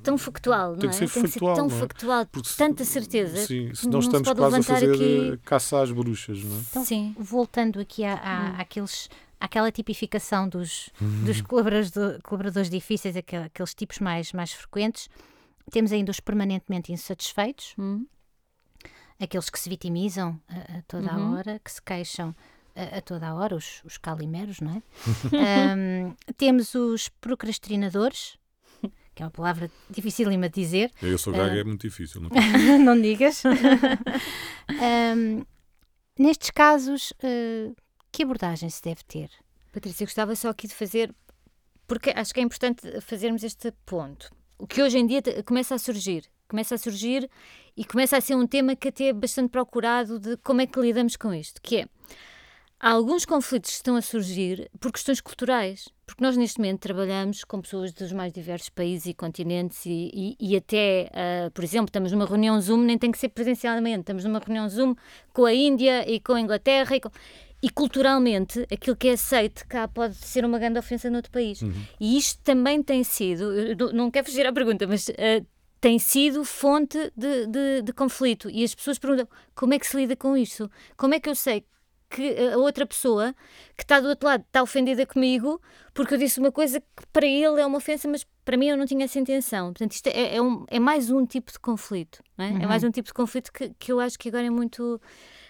tão 0.02 0.18
factual, 0.18 0.72
não 0.72 0.78
tem 0.78 0.90
que 0.90 0.96
é? 0.96 0.98
ser 0.98 1.10
tem 1.10 1.22
factual, 1.30 1.54
que 1.54 1.60
ser 1.60 1.68
tão 1.68 1.76
é? 1.76 1.80
factual, 1.80 2.26
Porque, 2.26 2.48
tanta 2.56 2.84
certeza. 2.84 3.46
Sim, 3.46 3.74
senão 3.74 4.00
estamos 4.00 4.30
quase 4.30 4.56
a 4.56 4.62
fazer 4.62 4.92
aqui... 4.92 5.40
caça 5.42 5.80
às 5.80 5.90
bruxas, 5.90 6.44
não 6.44 6.54
é? 6.54 6.60
Então, 6.70 6.84
sim. 6.84 7.16
voltando 7.18 7.80
aqui 7.80 8.04
à, 8.04 8.12
à, 8.14 8.50
hum. 8.50 8.54
àqueles 8.58 9.08
aquela 9.40 9.70
tipificação 9.72 10.48
dos, 10.48 10.90
dos 11.24 11.40
colaboradores, 11.42 11.92
colaboradores 12.22 12.70
difíceis, 12.70 13.16
aqueles 13.16 13.74
tipos 13.74 13.98
mais, 14.00 14.32
mais 14.32 14.52
frequentes. 14.52 15.08
Temos 15.70 15.92
ainda 15.92 16.10
os 16.10 16.20
permanentemente 16.20 16.92
insatisfeitos, 16.92 17.74
Hum. 17.78 18.06
aqueles 19.18 19.48
que 19.48 19.58
se 19.58 19.68
vitimizam 19.68 20.38
a, 20.48 20.78
a 20.78 20.82
toda 20.86 21.14
Uhum. 21.14 21.34
a 21.34 21.38
hora, 21.38 21.60
que 21.64 21.72
se 21.72 21.80
queixam 21.82 22.34
a, 22.74 22.98
a 22.98 23.00
toda 23.00 23.28
a 23.28 23.34
hora, 23.34 23.54
os, 23.54 23.82
os 23.84 23.98
calimeros, 23.98 24.60
não 24.60 24.72
é? 24.72 24.82
Ahm, 25.72 26.14
temos 26.36 26.74
os 26.74 27.08
procrastinadores, 27.08 28.36
que 29.14 29.22
é 29.22 29.26
uma 29.26 29.30
palavra 29.30 29.70
dificílima 29.88 30.48
de 30.48 30.60
dizer, 30.60 30.90
Eu 31.00 31.18
sou 31.18 31.32
gaga, 31.32 31.60
é 31.60 31.64
muito 31.64 31.82
difícil. 31.82 32.20
Não 32.20 32.30
não 32.78 33.00
digas. 33.00 33.42
Ahm, 34.68 35.44
nestes 36.18 36.50
casos, 36.50 37.12
eh, 37.22 37.70
que 38.10 38.22
abordagem 38.22 38.68
se 38.70 38.82
deve 38.82 39.02
ter? 39.04 39.30
Patrícia, 39.72 40.04
eu 40.04 40.06
gostava 40.06 40.36
só 40.36 40.50
aqui 40.50 40.68
de 40.68 40.74
fazer, 40.74 41.14
porque 41.86 42.10
acho 42.10 42.32
que 42.32 42.40
é 42.40 42.42
importante 42.42 43.00
fazermos 43.00 43.42
este 43.42 43.72
ponto. 43.84 44.30
O 44.58 44.66
que 44.66 44.82
hoje 44.82 44.98
em 44.98 45.06
dia 45.06 45.20
começa 45.44 45.74
a 45.74 45.78
surgir, 45.78 46.24
começa 46.48 46.76
a 46.76 46.78
surgir 46.78 47.28
e 47.76 47.84
começa 47.84 48.16
a 48.16 48.20
ser 48.20 48.36
um 48.36 48.46
tema 48.46 48.76
que 48.76 48.88
até 48.88 49.08
é 49.08 49.12
bastante 49.12 49.50
procurado 49.50 50.18
de 50.18 50.36
como 50.38 50.60
é 50.60 50.66
que 50.66 50.80
lidamos 50.80 51.16
com 51.16 51.34
isto, 51.34 51.60
que 51.60 51.78
é, 51.78 51.88
alguns 52.92 53.24
conflitos 53.24 53.70
estão 53.72 53.96
a 53.96 54.02
surgir 54.02 54.70
por 54.78 54.92
questões 54.92 55.20
culturais, 55.20 55.88
porque 56.06 56.22
nós 56.22 56.36
neste 56.36 56.58
momento 56.58 56.80
trabalhamos 56.80 57.42
com 57.44 57.60
pessoas 57.60 57.92
dos 57.92 58.12
mais 58.12 58.32
diversos 58.32 58.68
países 58.68 59.06
e 59.06 59.14
continentes 59.14 59.86
e, 59.86 60.10
e- 60.12 60.36
e 60.38 60.56
até, 60.56 61.10
ah, 61.14 61.50
por 61.52 61.64
exemplo, 61.64 61.86
estamos 61.86 62.12
numa 62.12 62.26
reunião 62.26 62.60
Zoom, 62.60 62.82
nem 62.84 62.98
tem 62.98 63.10
que 63.10 63.18
ser 63.18 63.30
presencialmente, 63.30 64.00
estamos 64.00 64.24
numa 64.24 64.38
reunião 64.38 64.68
Zoom 64.68 64.94
com 65.32 65.46
a 65.46 65.54
Índia 65.54 66.08
e 66.10 66.20
com 66.20 66.34
a 66.34 66.40
Inglaterra 66.40 66.96
e 66.96 67.00
com... 67.00 67.10
E 67.62 67.70
culturalmente, 67.70 68.66
aquilo 68.70 68.94
que 68.94 69.08
é 69.08 69.12
aceito 69.12 69.66
cá 69.66 69.88
pode 69.88 70.16
ser 70.16 70.44
uma 70.44 70.58
grande 70.58 70.78
ofensa 70.78 71.08
noutro 71.08 71.30
país. 71.32 71.60
E 71.98 72.18
isto 72.18 72.38
também 72.44 72.82
tem 72.82 73.02
sido, 73.02 73.50
não- 73.94 74.10
quero 74.10 74.26
fugir 74.26 74.46
à 74.46 74.52
pergunta, 74.52 74.86
mas 74.86 75.08
eh, 75.16 75.42
tem 75.80 75.98
sido 75.98 76.44
fonte 76.44 76.98
de, 77.16 77.46
de- 77.46 77.80
de 77.82 77.92
conflito. 77.94 78.50
E 78.50 78.62
as 78.62 78.74
pessoas 78.74 78.98
perguntam 78.98 79.26
como 79.54 79.72
é 79.72 79.78
que 79.78 79.86
se 79.86 79.96
lida 79.96 80.14
com 80.14 80.36
isto? 80.36 80.70
Como 80.94 81.14
é 81.14 81.20
que 81.20 81.26
eu 81.30 81.34
sei 81.34 81.64
que 82.10 82.36
a 82.52 82.56
outra 82.58 82.86
pessoa 82.86 83.34
que 83.76 83.82
está 83.82 83.98
do 84.00 84.08
outro 84.08 84.28
lado 84.28 84.42
está 84.46 84.62
ofendida 84.62 85.04
comigo 85.06 85.60
porque 85.92 86.14
eu 86.14 86.18
disse 86.18 86.38
uma 86.38 86.52
coisa 86.52 86.80
que 86.80 87.06
para 87.12 87.26
ele 87.26 87.60
é 87.60 87.66
uma 87.66 87.78
ofensa, 87.78 88.06
mas 88.08 88.24
para 88.44 88.56
mim 88.56 88.66
eu 88.68 88.76
não 88.76 88.86
tinha 88.86 89.04
essa 89.04 89.18
intenção. 89.18 89.68
Portanto, 89.72 89.92
isto 89.92 90.06
é, 90.08 90.36
é 90.36 90.42
um- 90.42 90.64
é 90.68 90.78
mais 90.78 91.10
um 91.10 91.24
tipo 91.26 91.50
de 91.52 91.58
conflito. 91.58 92.22
não 92.36 92.44
é? 92.44 92.48
É 92.62 92.66
mais 92.66 92.84
um 92.84 92.90
tipo 92.90 93.08
de 93.08 93.14
conflito 93.14 93.52
que, 93.52 93.70
que 93.78 93.90
eu 93.92 94.00
acho 94.00 94.18
que 94.18 94.28
agora 94.28 94.46
é 94.46 94.50
muito. 94.50 95.00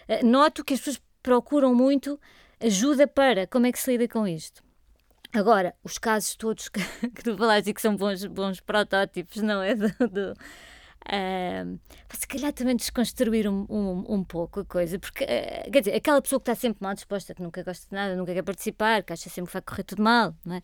eh, 0.07 0.23
noto 0.23 0.63
que 0.63 0.73
as 0.73 0.79
pessoas 0.79 1.01
procuram 1.21 1.73
muito 1.75 2.19
ajuda 2.59 3.05
para 3.07 3.47
como 3.47 3.65
é 3.67 3.71
que 3.71 3.79
se 3.79 3.91
lida 3.91 4.07
com 4.07 4.27
isto. 4.27 4.63
Agora, 5.33 5.75
os 5.83 5.97
casos 5.97 6.35
todos 6.35 6.69
que, 6.69 6.79
que 7.13 7.23
tu 7.23 7.35
falaste 7.37 7.67
e 7.69 7.73
que 7.73 7.81
são 7.81 7.95
bons, 7.95 8.23
bons 8.25 8.59
protótipos, 8.61 9.41
não 9.41 9.61
é? 9.61 9.75
Do, 9.75 9.89
do, 10.07 10.33
ahm, 11.11 11.77
se 12.13 12.27
calhar 12.27 12.53
também 12.53 12.75
desconstruir 12.75 13.47
um, 13.47 13.65
um, 13.69 14.05
um 14.15 14.23
pouco 14.23 14.61
a 14.61 14.65
coisa, 14.65 14.97
porque, 14.99 15.23
eh, 15.23 15.69
quer 15.71 15.79
dizer, 15.81 15.95
aquela 15.95 16.21
pessoa 16.21 16.39
que 16.39 16.49
está 16.49 16.55
sempre 16.59 16.83
mal 16.83 16.93
disposta, 16.93 17.33
que 17.33 17.41
nunca 17.41 17.63
gosta 17.63 17.87
de 17.89 17.95
nada, 17.95 18.15
nunca 18.15 18.33
quer 18.33 18.43
participar, 18.43 19.03
que 19.03 19.13
acha 19.13 19.29
sempre 19.29 19.49
que 19.49 19.53
vai 19.53 19.61
correr 19.61 19.83
tudo 19.83 20.01
mal, 20.03 20.35
não 20.45 20.55
é? 20.55 20.63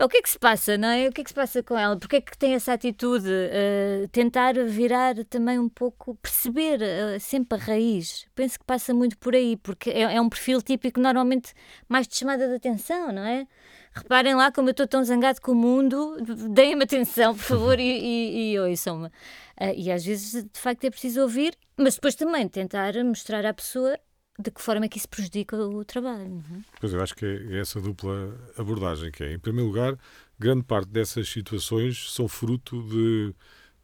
O 0.00 0.08
que 0.08 0.18
é 0.18 0.22
que 0.22 0.30
se 0.30 0.38
passa, 0.38 0.78
não 0.78 0.88
é? 0.88 1.08
O 1.08 1.12
que 1.12 1.22
é 1.22 1.24
que 1.24 1.30
se 1.30 1.34
passa 1.34 1.60
com 1.60 1.76
ela? 1.76 1.98
Porquê 1.98 2.16
é 2.16 2.20
que 2.20 2.38
tem 2.38 2.54
essa 2.54 2.72
atitude? 2.72 3.28
Eh, 3.28 4.06
tentar 4.12 4.54
virar 4.64 5.16
também 5.24 5.58
um 5.58 5.68
pouco, 5.68 6.14
perceber 6.22 6.80
eh, 6.80 7.18
sempre 7.18 7.58
a 7.58 7.60
raiz. 7.60 8.24
Penso 8.32 8.60
que 8.60 8.64
passa 8.64 8.94
muito 8.94 9.18
por 9.18 9.34
aí, 9.34 9.56
porque 9.56 9.90
é, 9.90 10.02
é 10.02 10.20
um 10.20 10.28
perfil 10.28 10.62
típico 10.62 11.00
normalmente 11.00 11.52
mais 11.88 12.06
de 12.06 12.14
chamada 12.14 12.46
de 12.46 12.54
atenção, 12.54 13.10
não 13.10 13.24
é? 13.24 13.48
Reparem 13.92 14.36
lá 14.36 14.52
como 14.52 14.68
eu 14.68 14.70
estou 14.70 14.86
tão 14.86 15.02
zangado 15.02 15.40
com 15.40 15.50
o 15.50 15.54
mundo, 15.56 16.16
deem-me 16.50 16.84
atenção, 16.84 17.34
por 17.34 17.42
favor, 17.42 17.80
e, 17.80 17.82
e, 17.82 18.52
e 18.52 18.60
ouçam-me. 18.60 19.10
Ah, 19.56 19.72
e 19.72 19.90
às 19.90 20.04
vezes, 20.04 20.44
de 20.44 20.60
facto, 20.60 20.84
é 20.84 20.90
preciso 20.90 21.22
ouvir, 21.22 21.56
mas 21.76 21.96
depois 21.96 22.14
também 22.14 22.46
tentar 22.48 22.92
mostrar 23.02 23.44
à 23.44 23.52
pessoa 23.52 23.98
de 24.38 24.50
que 24.50 24.62
forma 24.62 24.84
é 24.84 24.88
que 24.88 24.98
isso 24.98 25.08
prejudica 25.08 25.56
o 25.56 25.84
trabalho. 25.84 26.42
É? 26.52 26.60
Pois 26.80 26.92
eu 26.92 27.02
acho 27.02 27.14
que 27.14 27.26
é 27.26 27.58
essa 27.58 27.80
dupla 27.80 28.38
abordagem 28.56 29.10
que 29.10 29.24
é. 29.24 29.32
Em 29.32 29.38
primeiro 29.38 29.68
lugar, 29.68 29.98
grande 30.38 30.62
parte 30.62 30.88
dessas 30.88 31.28
situações 31.28 32.12
são 32.12 32.28
fruto 32.28 32.82
de, 32.84 33.34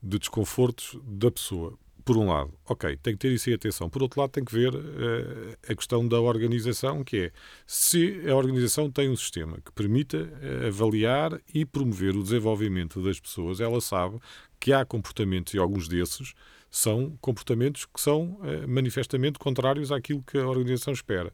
de 0.03 0.19
desconfortos 0.19 0.97
da 1.03 1.31
pessoa. 1.31 1.77
Por 2.05 2.19
um 2.19 2.29
lado, 2.29 2.53
ok, 2.67 2.99
tem 2.99 3.15
que 3.15 3.21
ter 3.21 3.33
isso 3.33 3.49
em 3.49 3.55
atenção. 3.55 3.89
Por 3.89 4.03
outro 4.03 4.21
lado, 4.21 4.31
tem 4.31 4.45
que 4.45 4.53
ver 4.55 4.75
eh, 4.75 5.73
a 5.73 5.75
questão 5.75 6.07
da 6.07 6.21
organização, 6.21 7.03
que 7.03 7.17
é 7.17 7.33
se 7.67 8.23
a 8.29 8.35
organização 8.35 8.91
tem 8.91 9.09
um 9.09 9.17
sistema 9.17 9.57
que 9.65 9.73
permita 9.73 10.31
eh, 10.43 10.67
avaliar 10.69 11.41
e 11.55 11.65
promover 11.65 12.15
o 12.15 12.23
desenvolvimento 12.23 13.03
das 13.03 13.19
pessoas, 13.19 13.59
ela 13.59 13.81
sabe 13.81 14.19
que 14.61 14.71
há 14.71 14.85
comportamentos, 14.85 15.55
e 15.55 15.59
alguns 15.59 15.89
desses 15.89 16.35
são 16.71 17.17
comportamentos 17.23 17.87
que 17.87 17.99
são 17.99 18.39
eh, 18.43 18.67
manifestamente 18.67 19.39
contrários 19.39 19.91
àquilo 19.91 20.23
que 20.23 20.37
a 20.37 20.47
organização 20.47 20.93
espera. 20.93 21.33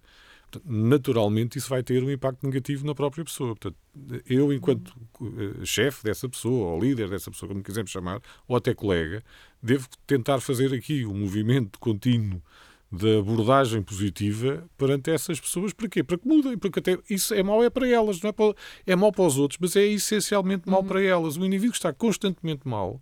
Naturalmente 0.64 1.58
isso 1.58 1.68
vai 1.68 1.82
ter 1.82 2.02
um 2.02 2.10
impacto 2.10 2.44
negativo 2.44 2.86
na 2.86 2.94
própria 2.94 3.24
pessoa. 3.24 3.54
Portanto, 3.54 3.76
eu, 4.26 4.52
enquanto 4.52 4.94
eh, 5.22 5.64
chefe 5.64 6.04
dessa 6.04 6.28
pessoa, 6.28 6.72
ou 6.72 6.80
líder 6.80 7.08
dessa 7.08 7.30
pessoa, 7.30 7.48
como 7.48 7.62
quisermos 7.62 7.90
chamar, 7.90 8.20
ou 8.48 8.56
até 8.56 8.74
colega, 8.74 9.22
devo 9.62 9.88
tentar 10.06 10.40
fazer 10.40 10.72
aqui 10.74 11.04
um 11.04 11.14
movimento 11.14 11.78
contínuo 11.78 12.42
de 12.92 13.18
abordagem 13.18 13.82
positiva 13.82 14.68
perante 14.76 15.10
essas 15.10 15.38
pessoas. 15.38 15.72
Para 15.72 15.88
quê? 15.88 16.02
Para 16.02 16.18
que 16.18 16.26
mudem. 16.26 16.58
Porque 16.58 16.80
até 16.80 16.98
isso 17.08 17.32
é 17.32 17.42
mau 17.42 17.62
é 17.62 17.70
para 17.70 17.88
elas, 17.88 18.20
não 18.20 18.30
é, 18.30 18.32
para, 18.32 18.54
é 18.86 18.96
mau 18.96 19.12
para 19.12 19.24
os 19.24 19.38
outros, 19.38 19.58
mas 19.60 19.76
é 19.76 19.86
essencialmente 19.86 20.68
mau 20.68 20.82
para 20.82 21.00
elas. 21.00 21.36
O 21.36 21.44
indivíduo 21.44 21.74
está 21.74 21.92
constantemente 21.92 22.66
mal, 22.66 23.00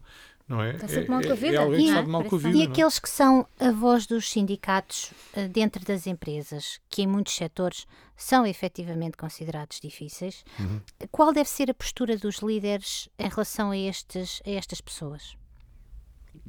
não 0.49 0.63
é? 0.63 0.75
Está 0.75 0.89
sempre 0.89 1.05
é, 1.07 1.09
mal 1.11 1.21
com 1.23 1.29
a 1.29 1.33
é- 1.33 1.35
vida, 1.37 1.55
é 1.55 1.57
alguém 1.59 1.79
que 1.81 1.85
é? 1.87 1.89
está 1.91 2.03
de 2.03 2.09
mal 2.09 2.25
com 2.25 2.37
a 2.37 2.39
vida. 2.39 2.57
E 2.57 2.63
é? 2.63 2.65
aqueles 2.65 2.99
que 2.99 3.09
são 3.11 3.47
a 3.61 3.71
voz 3.71 4.07
dos 4.07 4.31
sindicatos 4.31 5.13
eh, 5.35 5.47
dentro 5.49 5.85
das 5.85 6.07
empresas, 6.07 6.81
que 6.89 7.03
em 7.03 7.07
muitos 7.07 7.35
setores 7.35 7.87
são 8.17 8.47
efetivamente 8.47 9.17
considerados 9.17 9.79
difíceis, 9.81 10.45
Uhum. 10.59 10.81
qual 11.13 11.33
deve 11.33 11.49
ser 11.49 11.71
a 11.71 11.75
postura 11.75 12.17
dos 12.17 12.39
líderes 12.39 13.09
em 13.19 13.29
relação 13.29 13.71
a, 13.71 13.77
estes, 13.79 14.43
a 14.47 14.51
estas 14.51 14.81
pessoas? 14.81 15.37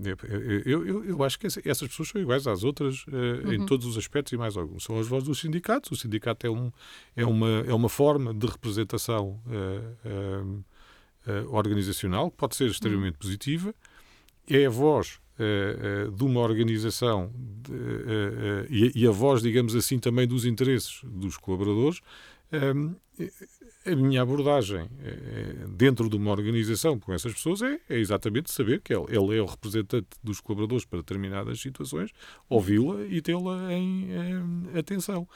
Eu, 0.01 0.15
eu, 0.65 0.85
eu, 0.87 1.05
eu 1.05 1.23
acho 1.23 1.37
que 1.39 1.47
essa- 1.47 1.61
essas 1.65 1.87
pessoas 1.89 2.09
são 2.09 2.21
iguais 2.21 2.45
às 2.47 2.63
outras 2.63 3.05
eh, 3.11 3.55
em 3.55 3.65
todos 3.65 3.85
os 3.85 3.97
aspectos 3.97 4.31
e 4.31 4.37
mais 4.37 4.55
alguns. 4.55 4.83
São 4.83 4.97
as 4.99 5.07
vozes 5.07 5.27
dos 5.27 5.39
sindicatos. 5.41 5.91
O 5.91 5.95
sindicato 5.95 6.45
é, 6.47 6.49
um, 6.49 6.71
é, 7.15 7.25
uma, 7.25 7.63
é 7.67 7.73
uma 7.73 7.89
forma 7.89 8.33
de 8.33 8.45
representação 8.47 9.41
eh, 9.49 9.81
eh, 11.25 11.43
organizacional 11.49 12.31
que 12.31 12.37
pode 12.37 12.55
ser 12.55 12.69
extremamente 12.69 13.17
positiva. 13.17 13.73
É 14.49 14.65
a 14.65 14.69
voz 14.69 15.19
eh, 15.41 15.77
eh, 15.81 16.11
de 16.11 16.23
uma 16.25 16.41
organização 16.41 17.31
eh, 17.71 18.67
e, 18.69 19.07
a 19.07 19.11
voz, 19.11 19.41
digamos 19.41 19.73
assim, 19.73 19.97
também 19.97 20.27
dos 20.27 20.43
interesses 20.43 20.99
dos 21.05 21.37
colaboradores. 21.37 22.01
Ehm, 22.51 22.93
a 23.85 23.95
minha 23.95 24.21
abordagem 24.21 24.89
dentro 25.69 26.09
de 26.09 26.17
uma 26.17 26.31
organização 26.31 26.99
com 26.99 27.13
essas 27.13 27.33
pessoas 27.33 27.61
é, 27.61 27.79
é 27.89 27.97
exatamente 27.97 28.51
saber 28.51 28.81
que 28.81 28.93
ele, 28.93 29.05
ele 29.09 29.37
é 29.37 29.41
o 29.41 29.45
representante 29.45 30.07
dos 30.21 30.41
colaboradores 30.41 30.85
para 30.85 30.99
determinadas 30.99 31.59
situações, 31.61 32.11
ouvi-la 32.49 33.05
e 33.05 33.21
tê-la 33.21 33.73
em 33.73 34.09
atenção. 34.77 35.27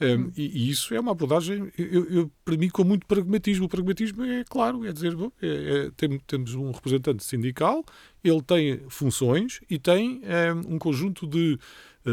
Um, 0.00 0.30
e, 0.36 0.66
e 0.66 0.70
isso 0.70 0.94
é 0.94 1.00
uma 1.00 1.10
abordagem, 1.10 1.72
eu, 1.76 2.04
eu, 2.08 2.30
para 2.44 2.56
mim, 2.56 2.68
com 2.68 2.84
muito 2.84 3.06
pragmatismo. 3.06 3.66
O 3.66 3.68
pragmatismo 3.68 4.24
é 4.24 4.44
claro, 4.44 4.84
é 4.84 4.92
dizer, 4.92 5.14
bom, 5.16 5.30
é, 5.42 5.46
é, 5.46 5.90
tem, 5.96 6.18
temos 6.20 6.54
um 6.54 6.70
representante 6.70 7.24
sindical, 7.24 7.84
ele 8.22 8.42
tem 8.42 8.80
funções 8.88 9.60
e 9.68 9.78
tem 9.78 10.22
um, 10.68 10.78
conjunto 10.78 11.26
de 11.26 11.58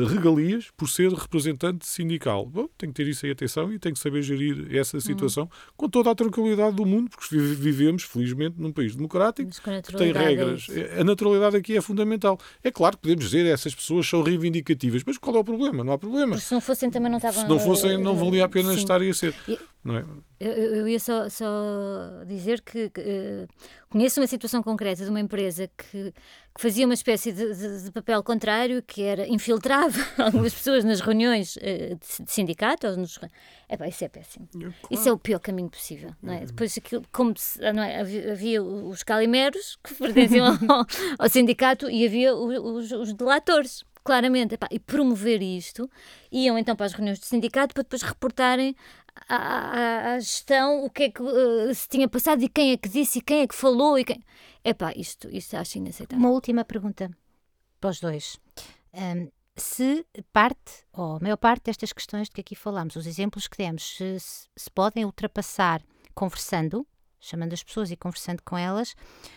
regalias 0.04 0.70
por 0.76 0.90
ser 0.90 1.12
representante 1.12 1.86
sindical. 1.86 2.46
Bom, 2.46 2.68
tem 2.78 2.90
que 2.90 2.96
ter 2.96 3.08
isso 3.08 3.26
em 3.26 3.32
atenção 3.32 3.72
e 3.72 3.80
tem 3.80 3.94
que 3.94 4.00
saber 4.00 4.22
gerir 4.22 4.68
essa 4.76 5.00
situação 5.00 5.50
com 5.78 5.88
toda 5.90 6.12
a 6.12 6.16
tranquilidade 6.16 6.76
do 6.76 6.86
mundo, 6.86 7.10
porque 7.10 7.36
vive- 7.38 7.56
vivemos, 7.56 8.04
felizmente, 8.04 8.56
num 8.60 8.72
país 8.72 8.96
democrático 8.96 9.50
que 9.52 9.94
tem 9.98 10.10
é 10.10 10.14
regras. 10.14 10.68
isso. 10.68 10.72
A 11.00 11.04
naturalidade 11.04 11.56
aqui 11.56 11.78
é 11.78 11.82
fundamental. 11.82 12.40
É 12.64 12.72
claro 12.72 12.98
que 12.98 13.04
podemos 13.04 13.26
dizer 13.26 13.46
essas 13.46 13.74
pessoas 13.74 14.08
são 14.08 14.22
reivindicativas, 14.22 15.04
mas 15.06 15.18
qual 15.18 15.36
é 15.36 15.40
o 15.40 15.44
problema? 15.44 15.84
Não 15.84 15.94
há 15.94 15.98
problema. 15.98 16.32
Porque 16.34 16.46
se 16.46 16.54
não 16.54 16.62
fossem 16.62 16.90
também 16.90 17.10
não 17.10 17.18
estavam... 17.18 17.44
Se 17.44 17.48
não 17.50 17.60
fossem, 17.60 17.98
não 18.02 18.14
eh, 18.14 18.24
valia 18.24 18.46
a 18.46 18.50
pena 18.50 18.72
sim. 18.74 18.80
estarem 18.80 19.10
a 19.10 19.14
ser. 19.14 19.34
E- 19.48 19.58
Não 19.84 19.98
é? 19.98 20.06
Eu, 20.40 20.52
eu- 20.52 20.76
eu 20.78 20.88
ia 20.88 21.00
só, 21.00 21.30
só 21.30 22.24
dizer 22.28 22.62
que, 22.62 22.90
que, 22.90 23.02
eh, 23.02 23.48
conheço 23.90 24.20
uma 24.20 24.28
situação 24.28 24.62
concreta 24.64 25.04
de 25.04 25.10
uma 25.10 25.20
empresa 25.20 25.70
que, 25.78 26.12
que 26.56 26.62
fazia 26.62 26.86
uma 26.86 26.94
espécie 26.94 27.34
de, 27.34 27.54
de- 27.54 27.84
de 27.84 27.92
papel 27.92 28.24
contrário, 28.24 28.82
que 28.82 29.04
era 29.04 29.28
infiltrava 29.28 30.00
algumas 30.18 30.54
pessoas 30.54 30.86
nas 30.86 31.02
reuniões 31.02 31.58
eh, 31.62 31.96
de, 31.96 32.24
de 32.26 32.32
sindicato. 32.32 32.88
Ou 32.88 32.96
nos, 32.96 33.20
Epá, 33.70 33.88
isso 33.90 34.06
é 34.06 34.08
péssimo. 34.08 34.48
Isso 34.90 35.10
é 35.10 35.12
o 35.12 35.18
pior 35.18 35.40
caminho 35.40 35.70
possível. 35.70 36.12
Não 36.24 36.34
é? 36.34 36.46
Depois 36.46 36.78
aquilo, 36.78 37.04
como 37.12 37.38
se- 37.38 37.60
não 37.74 37.84
é? 37.84 38.00
havia, 38.00 38.32
havia 38.32 38.64
os 38.64 39.04
calimeros 39.04 39.78
que 39.84 39.94
pertenciam 40.00 40.48
ao, 40.48 40.86
ao 41.20 41.30
sindicato 41.30 41.90
e 41.90 42.06
havia 42.06 42.34
os, 42.34 42.92
os 42.92 43.14
delatores. 43.14 43.84
Claramente, 44.04 44.54
Epá, 44.54 44.68
e 44.70 44.78
promover 44.80 45.42
isto, 45.42 45.90
iam 46.32 46.58
então 46.60 46.76
para 46.76 46.86
as 46.86 46.94
reuniões 46.94 47.18
do 47.20 47.26
sindicato 47.26 47.74
para 47.74 47.82
depois 47.82 48.04
reportarem 48.04 48.76
à, 49.28 50.20
gestão 50.20 50.86
o 50.86 50.90
que 50.90 51.04
é 51.04 51.12
que 51.12 51.22
uh, 51.22 51.74
se 51.74 51.88
tinha 51.88 52.08
passado 52.08 52.44
e 52.44 52.50
quem 52.50 52.72
é 52.72 52.78
que 52.78 52.90
disse 52.90 53.20
e 53.20 53.22
quem 53.22 53.42
é 53.42 53.48
que 53.48 53.56
falou 53.56 53.98
e 53.98 54.06
quem... 54.06 54.22
Epá, 54.64 54.94
isto, 54.96 55.30
isto 55.30 55.56
acho 55.56 55.78
inaceitável. 55.78 56.24
Uma 56.24 56.34
última 56.34 56.66
pergunta 56.66 57.10
para 57.80 57.90
os 57.90 58.00
dois. 58.00 58.40
Um, 58.94 59.30
se 59.56 60.06
parte, 60.34 60.84
ou 60.92 61.16
a 61.16 61.20
maior 61.20 61.38
parte 61.38 61.66
destas 61.66 61.94
questões 61.94 62.28
de 62.28 62.34
que 62.34 62.42
aqui 62.42 62.56
falamos, 62.56 62.96
os 62.96 63.08
exemplos 63.08 63.48
que 63.48 63.58
demos, 63.58 63.96
se, 63.96 64.18
se 64.20 64.72
podem 64.72 65.06
ultrapassar 65.06 65.82
conversando, 66.14 66.86
chamando 67.20 67.54
as 67.54 67.64
pessoas 67.64 67.90
e 67.92 67.96
conversando 67.96 68.42
com 68.44 68.58
elas, 68.58 68.96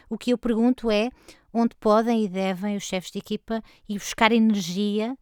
o 0.08 0.18
que 0.18 0.32
eu 0.32 0.38
pergunto 0.38 0.90
é 0.90 1.10
onde 1.52 1.74
podem 1.76 2.24
e 2.24 2.28
devem 2.28 2.76
os 2.76 2.84
chefes 2.84 3.10
de 3.10 3.18
equipa 3.18 3.62
ir 3.88 3.98
buscar 3.98 4.32
energia 4.32 5.16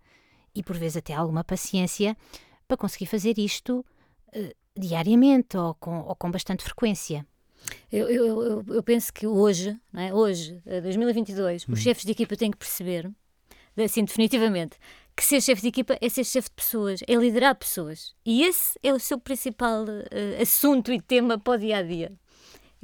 e 0.55 0.63
por 0.63 0.77
vezes 0.77 0.97
até 0.97 1.15
alguma 1.15 1.45
paciência 1.45 2.17
para 2.67 2.77
conseguir 2.77 3.07
fazer 3.07 3.39
isto 3.39 3.85
diariamente 4.77 5.57
ou 5.57 5.75
com, 5.75 6.01
ou 6.01 6.15
com 6.15 6.31
bastante 6.31 6.63
frequência. 6.63 7.27
Eu, 7.91 8.09
eu, 8.09 8.65
eu, 8.69 8.83
penso 8.83 9.13
que 9.13 9.27
hoje, 9.27 9.77
não 9.93 10.01
é? 10.01 10.15
hoje, 10.15 10.61
2022, 10.65 11.67
hum. 11.69 11.73
os 11.73 11.81
chefes 11.81 12.05
de 12.05 12.13
equipa 12.13 12.37
têm 12.37 12.51
que 12.51 12.57
perceber, 12.57 13.11
assim, 13.77 14.05
definitivamente, 14.05 14.79
que 15.17 15.25
ser 15.25 15.41
chefe 15.41 15.63
de 15.63 15.69
equipa 15.69 15.97
é 16.01 16.09
ser 16.09 16.25
chefe 16.25 16.51
de 16.51 16.55
pessoas, 16.55 17.01
é 17.09 17.15
liderar 17.15 17.55
pessoas. 17.55 18.15
E 18.25 18.45
esse 18.45 18.79
é 18.83 18.93
o 18.93 19.01
seu 19.01 19.19
principal 19.19 19.85
uh, 19.85 20.43
assunto 20.43 20.93
e 20.93 21.01
tema 21.01 21.39
para 21.39 21.55
o 21.55 21.59
dia 21.59 21.79
a 21.79 21.83
dia. 21.83 22.13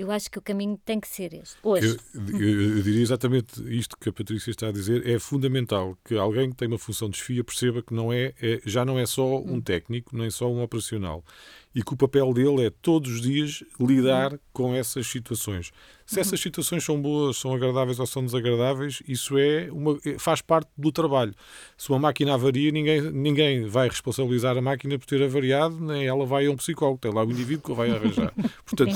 Eu 0.02 0.10
acho 0.10 0.28
que 0.28 0.38
o 0.38 0.42
caminho 0.42 0.76
tem 0.84 0.98
que 0.98 1.06
ser 1.06 1.32
este, 1.32 1.56
hoje. 1.62 1.96
Eu, 2.12 2.38
eu, 2.40 2.76
eu, 2.76 2.82
diria 2.82 3.02
exatamente 3.02 3.62
isto 3.72 3.96
que 3.96 4.08
a 4.08 4.12
Patrícia 4.12 4.50
está 4.50 4.68
a 4.68 4.72
dizer. 4.72 5.08
É 5.08 5.16
fundamental 5.18 5.96
que 6.04 6.16
alguém 6.16 6.50
que 6.50 6.56
tem 6.56 6.66
uma 6.66 6.78
função 6.78 7.08
de 7.08 7.12
desfia 7.12 7.44
perceba 7.44 7.82
que 7.82 7.94
não 7.94 8.12
é, 8.12 8.34
é 8.42 8.60
já 8.66 8.84
não 8.84 8.98
é 8.98 9.06
só 9.06 9.38
um 9.40 9.54
hum. 9.54 9.60
técnico, 9.60 10.16
nem 10.16 10.28
só 10.28 10.50
um 10.50 10.60
operacional 10.60 11.24
e 11.74 11.82
que 11.82 11.94
o 11.94 11.96
papel 11.96 12.32
dele 12.32 12.66
é 12.66 12.70
todos 12.70 13.12
os 13.12 13.20
dias 13.20 13.64
lidar 13.80 14.38
com 14.52 14.74
essas 14.74 15.06
situações. 15.06 15.72
Se 16.04 16.20
essas 16.20 16.32
uhum. 16.32 16.42
situações 16.42 16.84
são 16.84 17.00
boas, 17.00 17.38
são 17.38 17.54
agradáveis 17.54 17.98
ou 17.98 18.06
são 18.06 18.22
desagradáveis, 18.22 19.02
isso 19.08 19.38
é 19.38 19.68
uma, 19.70 19.98
é, 20.04 20.18
faz 20.18 20.42
parte 20.42 20.68
do 20.76 20.92
trabalho. 20.92 21.32
Se 21.78 21.88
uma 21.88 21.98
máquina 21.98 22.34
avaria, 22.34 22.70
ninguém, 22.70 23.00
ninguém 23.00 23.66
vai 23.66 23.88
responsabilizar 23.88 24.56
a 24.58 24.60
máquina 24.60 24.98
por 24.98 25.06
ter 25.06 25.22
avariado, 25.22 25.80
nem 25.80 26.06
ela 26.06 26.26
vai 26.26 26.46
a 26.46 26.50
um 26.50 26.56
psicólogo, 26.56 26.98
tem 26.98 27.12
lá 27.12 27.24
o 27.24 27.30
indivíduo 27.30 27.64
que 27.64 27.72
o 27.72 27.74
vai 27.74 27.90
arranjar. 27.90 28.32
Portanto, 28.66 28.94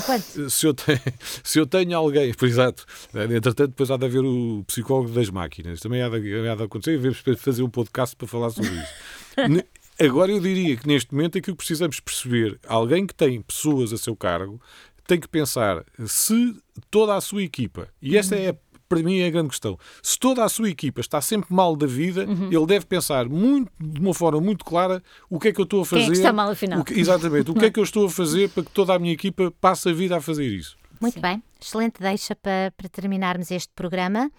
se 0.49 0.67
eu, 0.67 0.73
tenho, 0.75 0.99
se 1.43 1.59
eu 1.59 1.65
tenho 1.65 1.97
alguém, 1.97 2.31
por 2.33 2.47
exato, 2.47 2.85
entretanto, 3.15 3.69
depois 3.69 3.89
há 3.89 3.97
de 3.97 4.05
haver 4.05 4.23
o 4.23 4.63
psicólogo 4.67 5.09
das 5.09 5.29
máquinas, 5.29 5.79
também 5.79 6.03
há 6.03 6.09
de, 6.09 6.47
há 6.47 6.55
de 6.55 6.63
acontecer, 6.63 6.97
vamos 6.97 7.23
fazer 7.37 7.63
um 7.63 7.69
podcast 7.69 8.15
para 8.15 8.27
falar 8.27 8.51
sobre 8.51 8.69
isso. 8.69 8.93
Agora 9.99 10.31
eu 10.31 10.39
diria 10.39 10.75
que 10.77 10.87
neste 10.87 11.13
momento 11.13 11.37
aquilo 11.37 11.55
que 11.55 11.65
precisamos 11.65 11.99
perceber, 11.99 12.59
alguém 12.67 13.05
que 13.07 13.15
tem 13.15 13.41
pessoas 13.41 13.91
a 13.91 13.97
seu 13.97 14.15
cargo, 14.15 14.61
tem 15.07 15.19
que 15.19 15.27
pensar 15.27 15.83
se 16.05 16.55
toda 16.91 17.15
a 17.15 17.21
sua 17.21 17.41
equipa, 17.41 17.87
e 18.01 18.17
esta 18.17 18.35
é 18.35 18.55
para 18.87 19.03
mim 19.03 19.19
é 19.19 19.27
a 19.27 19.29
grande 19.29 19.49
questão. 19.49 19.77
Se 20.01 20.17
toda 20.17 20.43
a 20.43 20.49
sua 20.49 20.69
equipa 20.69 21.01
está 21.01 21.21
sempre 21.21 21.53
mal 21.53 21.75
da 21.75 21.85
vida, 21.85 22.25
uhum. 22.25 22.51
ele 22.51 22.65
deve 22.65 22.85
pensar 22.85 23.27
muito, 23.27 23.71
de 23.79 23.99
uma 23.99 24.13
forma 24.13 24.39
muito 24.39 24.63
clara 24.63 25.03
o 25.29 25.39
que 25.39 25.49
é 25.49 25.53
que 25.53 25.59
eu 25.59 25.65
estou 25.65 25.81
a 25.81 25.85
fazer. 25.85 26.03
Quem 26.03 26.09
é 26.09 26.11
que 26.11 26.17
está 26.17 26.33
mal 26.33 26.49
afinal? 26.49 26.83
Que, 26.83 26.99
exatamente. 26.99 27.51
o 27.51 27.53
que 27.53 27.65
é 27.65 27.71
que 27.71 27.79
eu 27.79 27.83
estou 27.83 28.05
a 28.05 28.09
fazer 28.09 28.49
para 28.49 28.63
que 28.63 28.71
toda 28.71 28.93
a 28.93 28.99
minha 28.99 29.13
equipa 29.13 29.51
passe 29.59 29.89
a 29.89 29.93
vida 29.93 30.17
a 30.17 30.21
fazer 30.21 30.45
isso. 30.45 30.77
Muito 31.01 31.15
Sim. 31.15 31.21
bem. 31.21 31.43
Excelente 31.59 31.99
deixa 31.99 32.35
para, 32.35 32.73
para 32.75 32.87
terminarmos 32.89 33.51
este 33.51 33.71
programa 33.73 34.31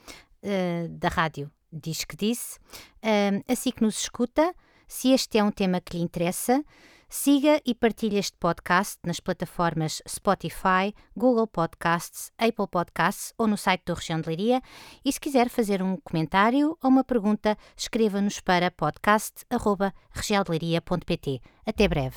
uh, 0.42 0.88
da 0.88 1.08
rádio 1.08 1.50
Diz 1.70 2.04
que 2.04 2.16
Disse. 2.16 2.58
Uh, 3.02 3.44
assim 3.46 3.70
que 3.70 3.82
nos 3.82 4.00
escuta, 4.00 4.54
se 4.88 5.12
este 5.12 5.38
é 5.38 5.44
um 5.44 5.52
tema 5.52 5.80
que 5.80 5.96
lhe 5.96 6.02
interessa, 6.02 6.64
siga 7.08 7.62
e 7.64 7.72
partilhe 7.74 8.18
este 8.18 8.36
podcast 8.38 8.98
nas 9.04 9.18
plataformas 9.20 10.02
Spotify, 10.08 10.92
Google 11.16 11.46
Podcasts, 11.46 12.32
Apple 12.38 12.66
Podcasts 12.68 13.32
ou 13.38 13.46
no 13.46 13.56
site 13.56 13.84
do 13.86 13.94
Região 13.94 14.20
de 14.20 14.28
Leiria. 14.28 14.60
E 15.04 15.12
se 15.12 15.20
quiser 15.20 15.48
fazer 15.48 15.80
um 15.82 15.96
comentário 15.98 16.76
ou 16.82 16.90
uma 16.90 17.04
pergunta, 17.04 17.56
escreva-nos 17.76 18.40
para 18.40 18.68
podcast.regialdeleiria.pt. 18.70 21.40
Até 21.66 21.86
breve. 21.86 22.16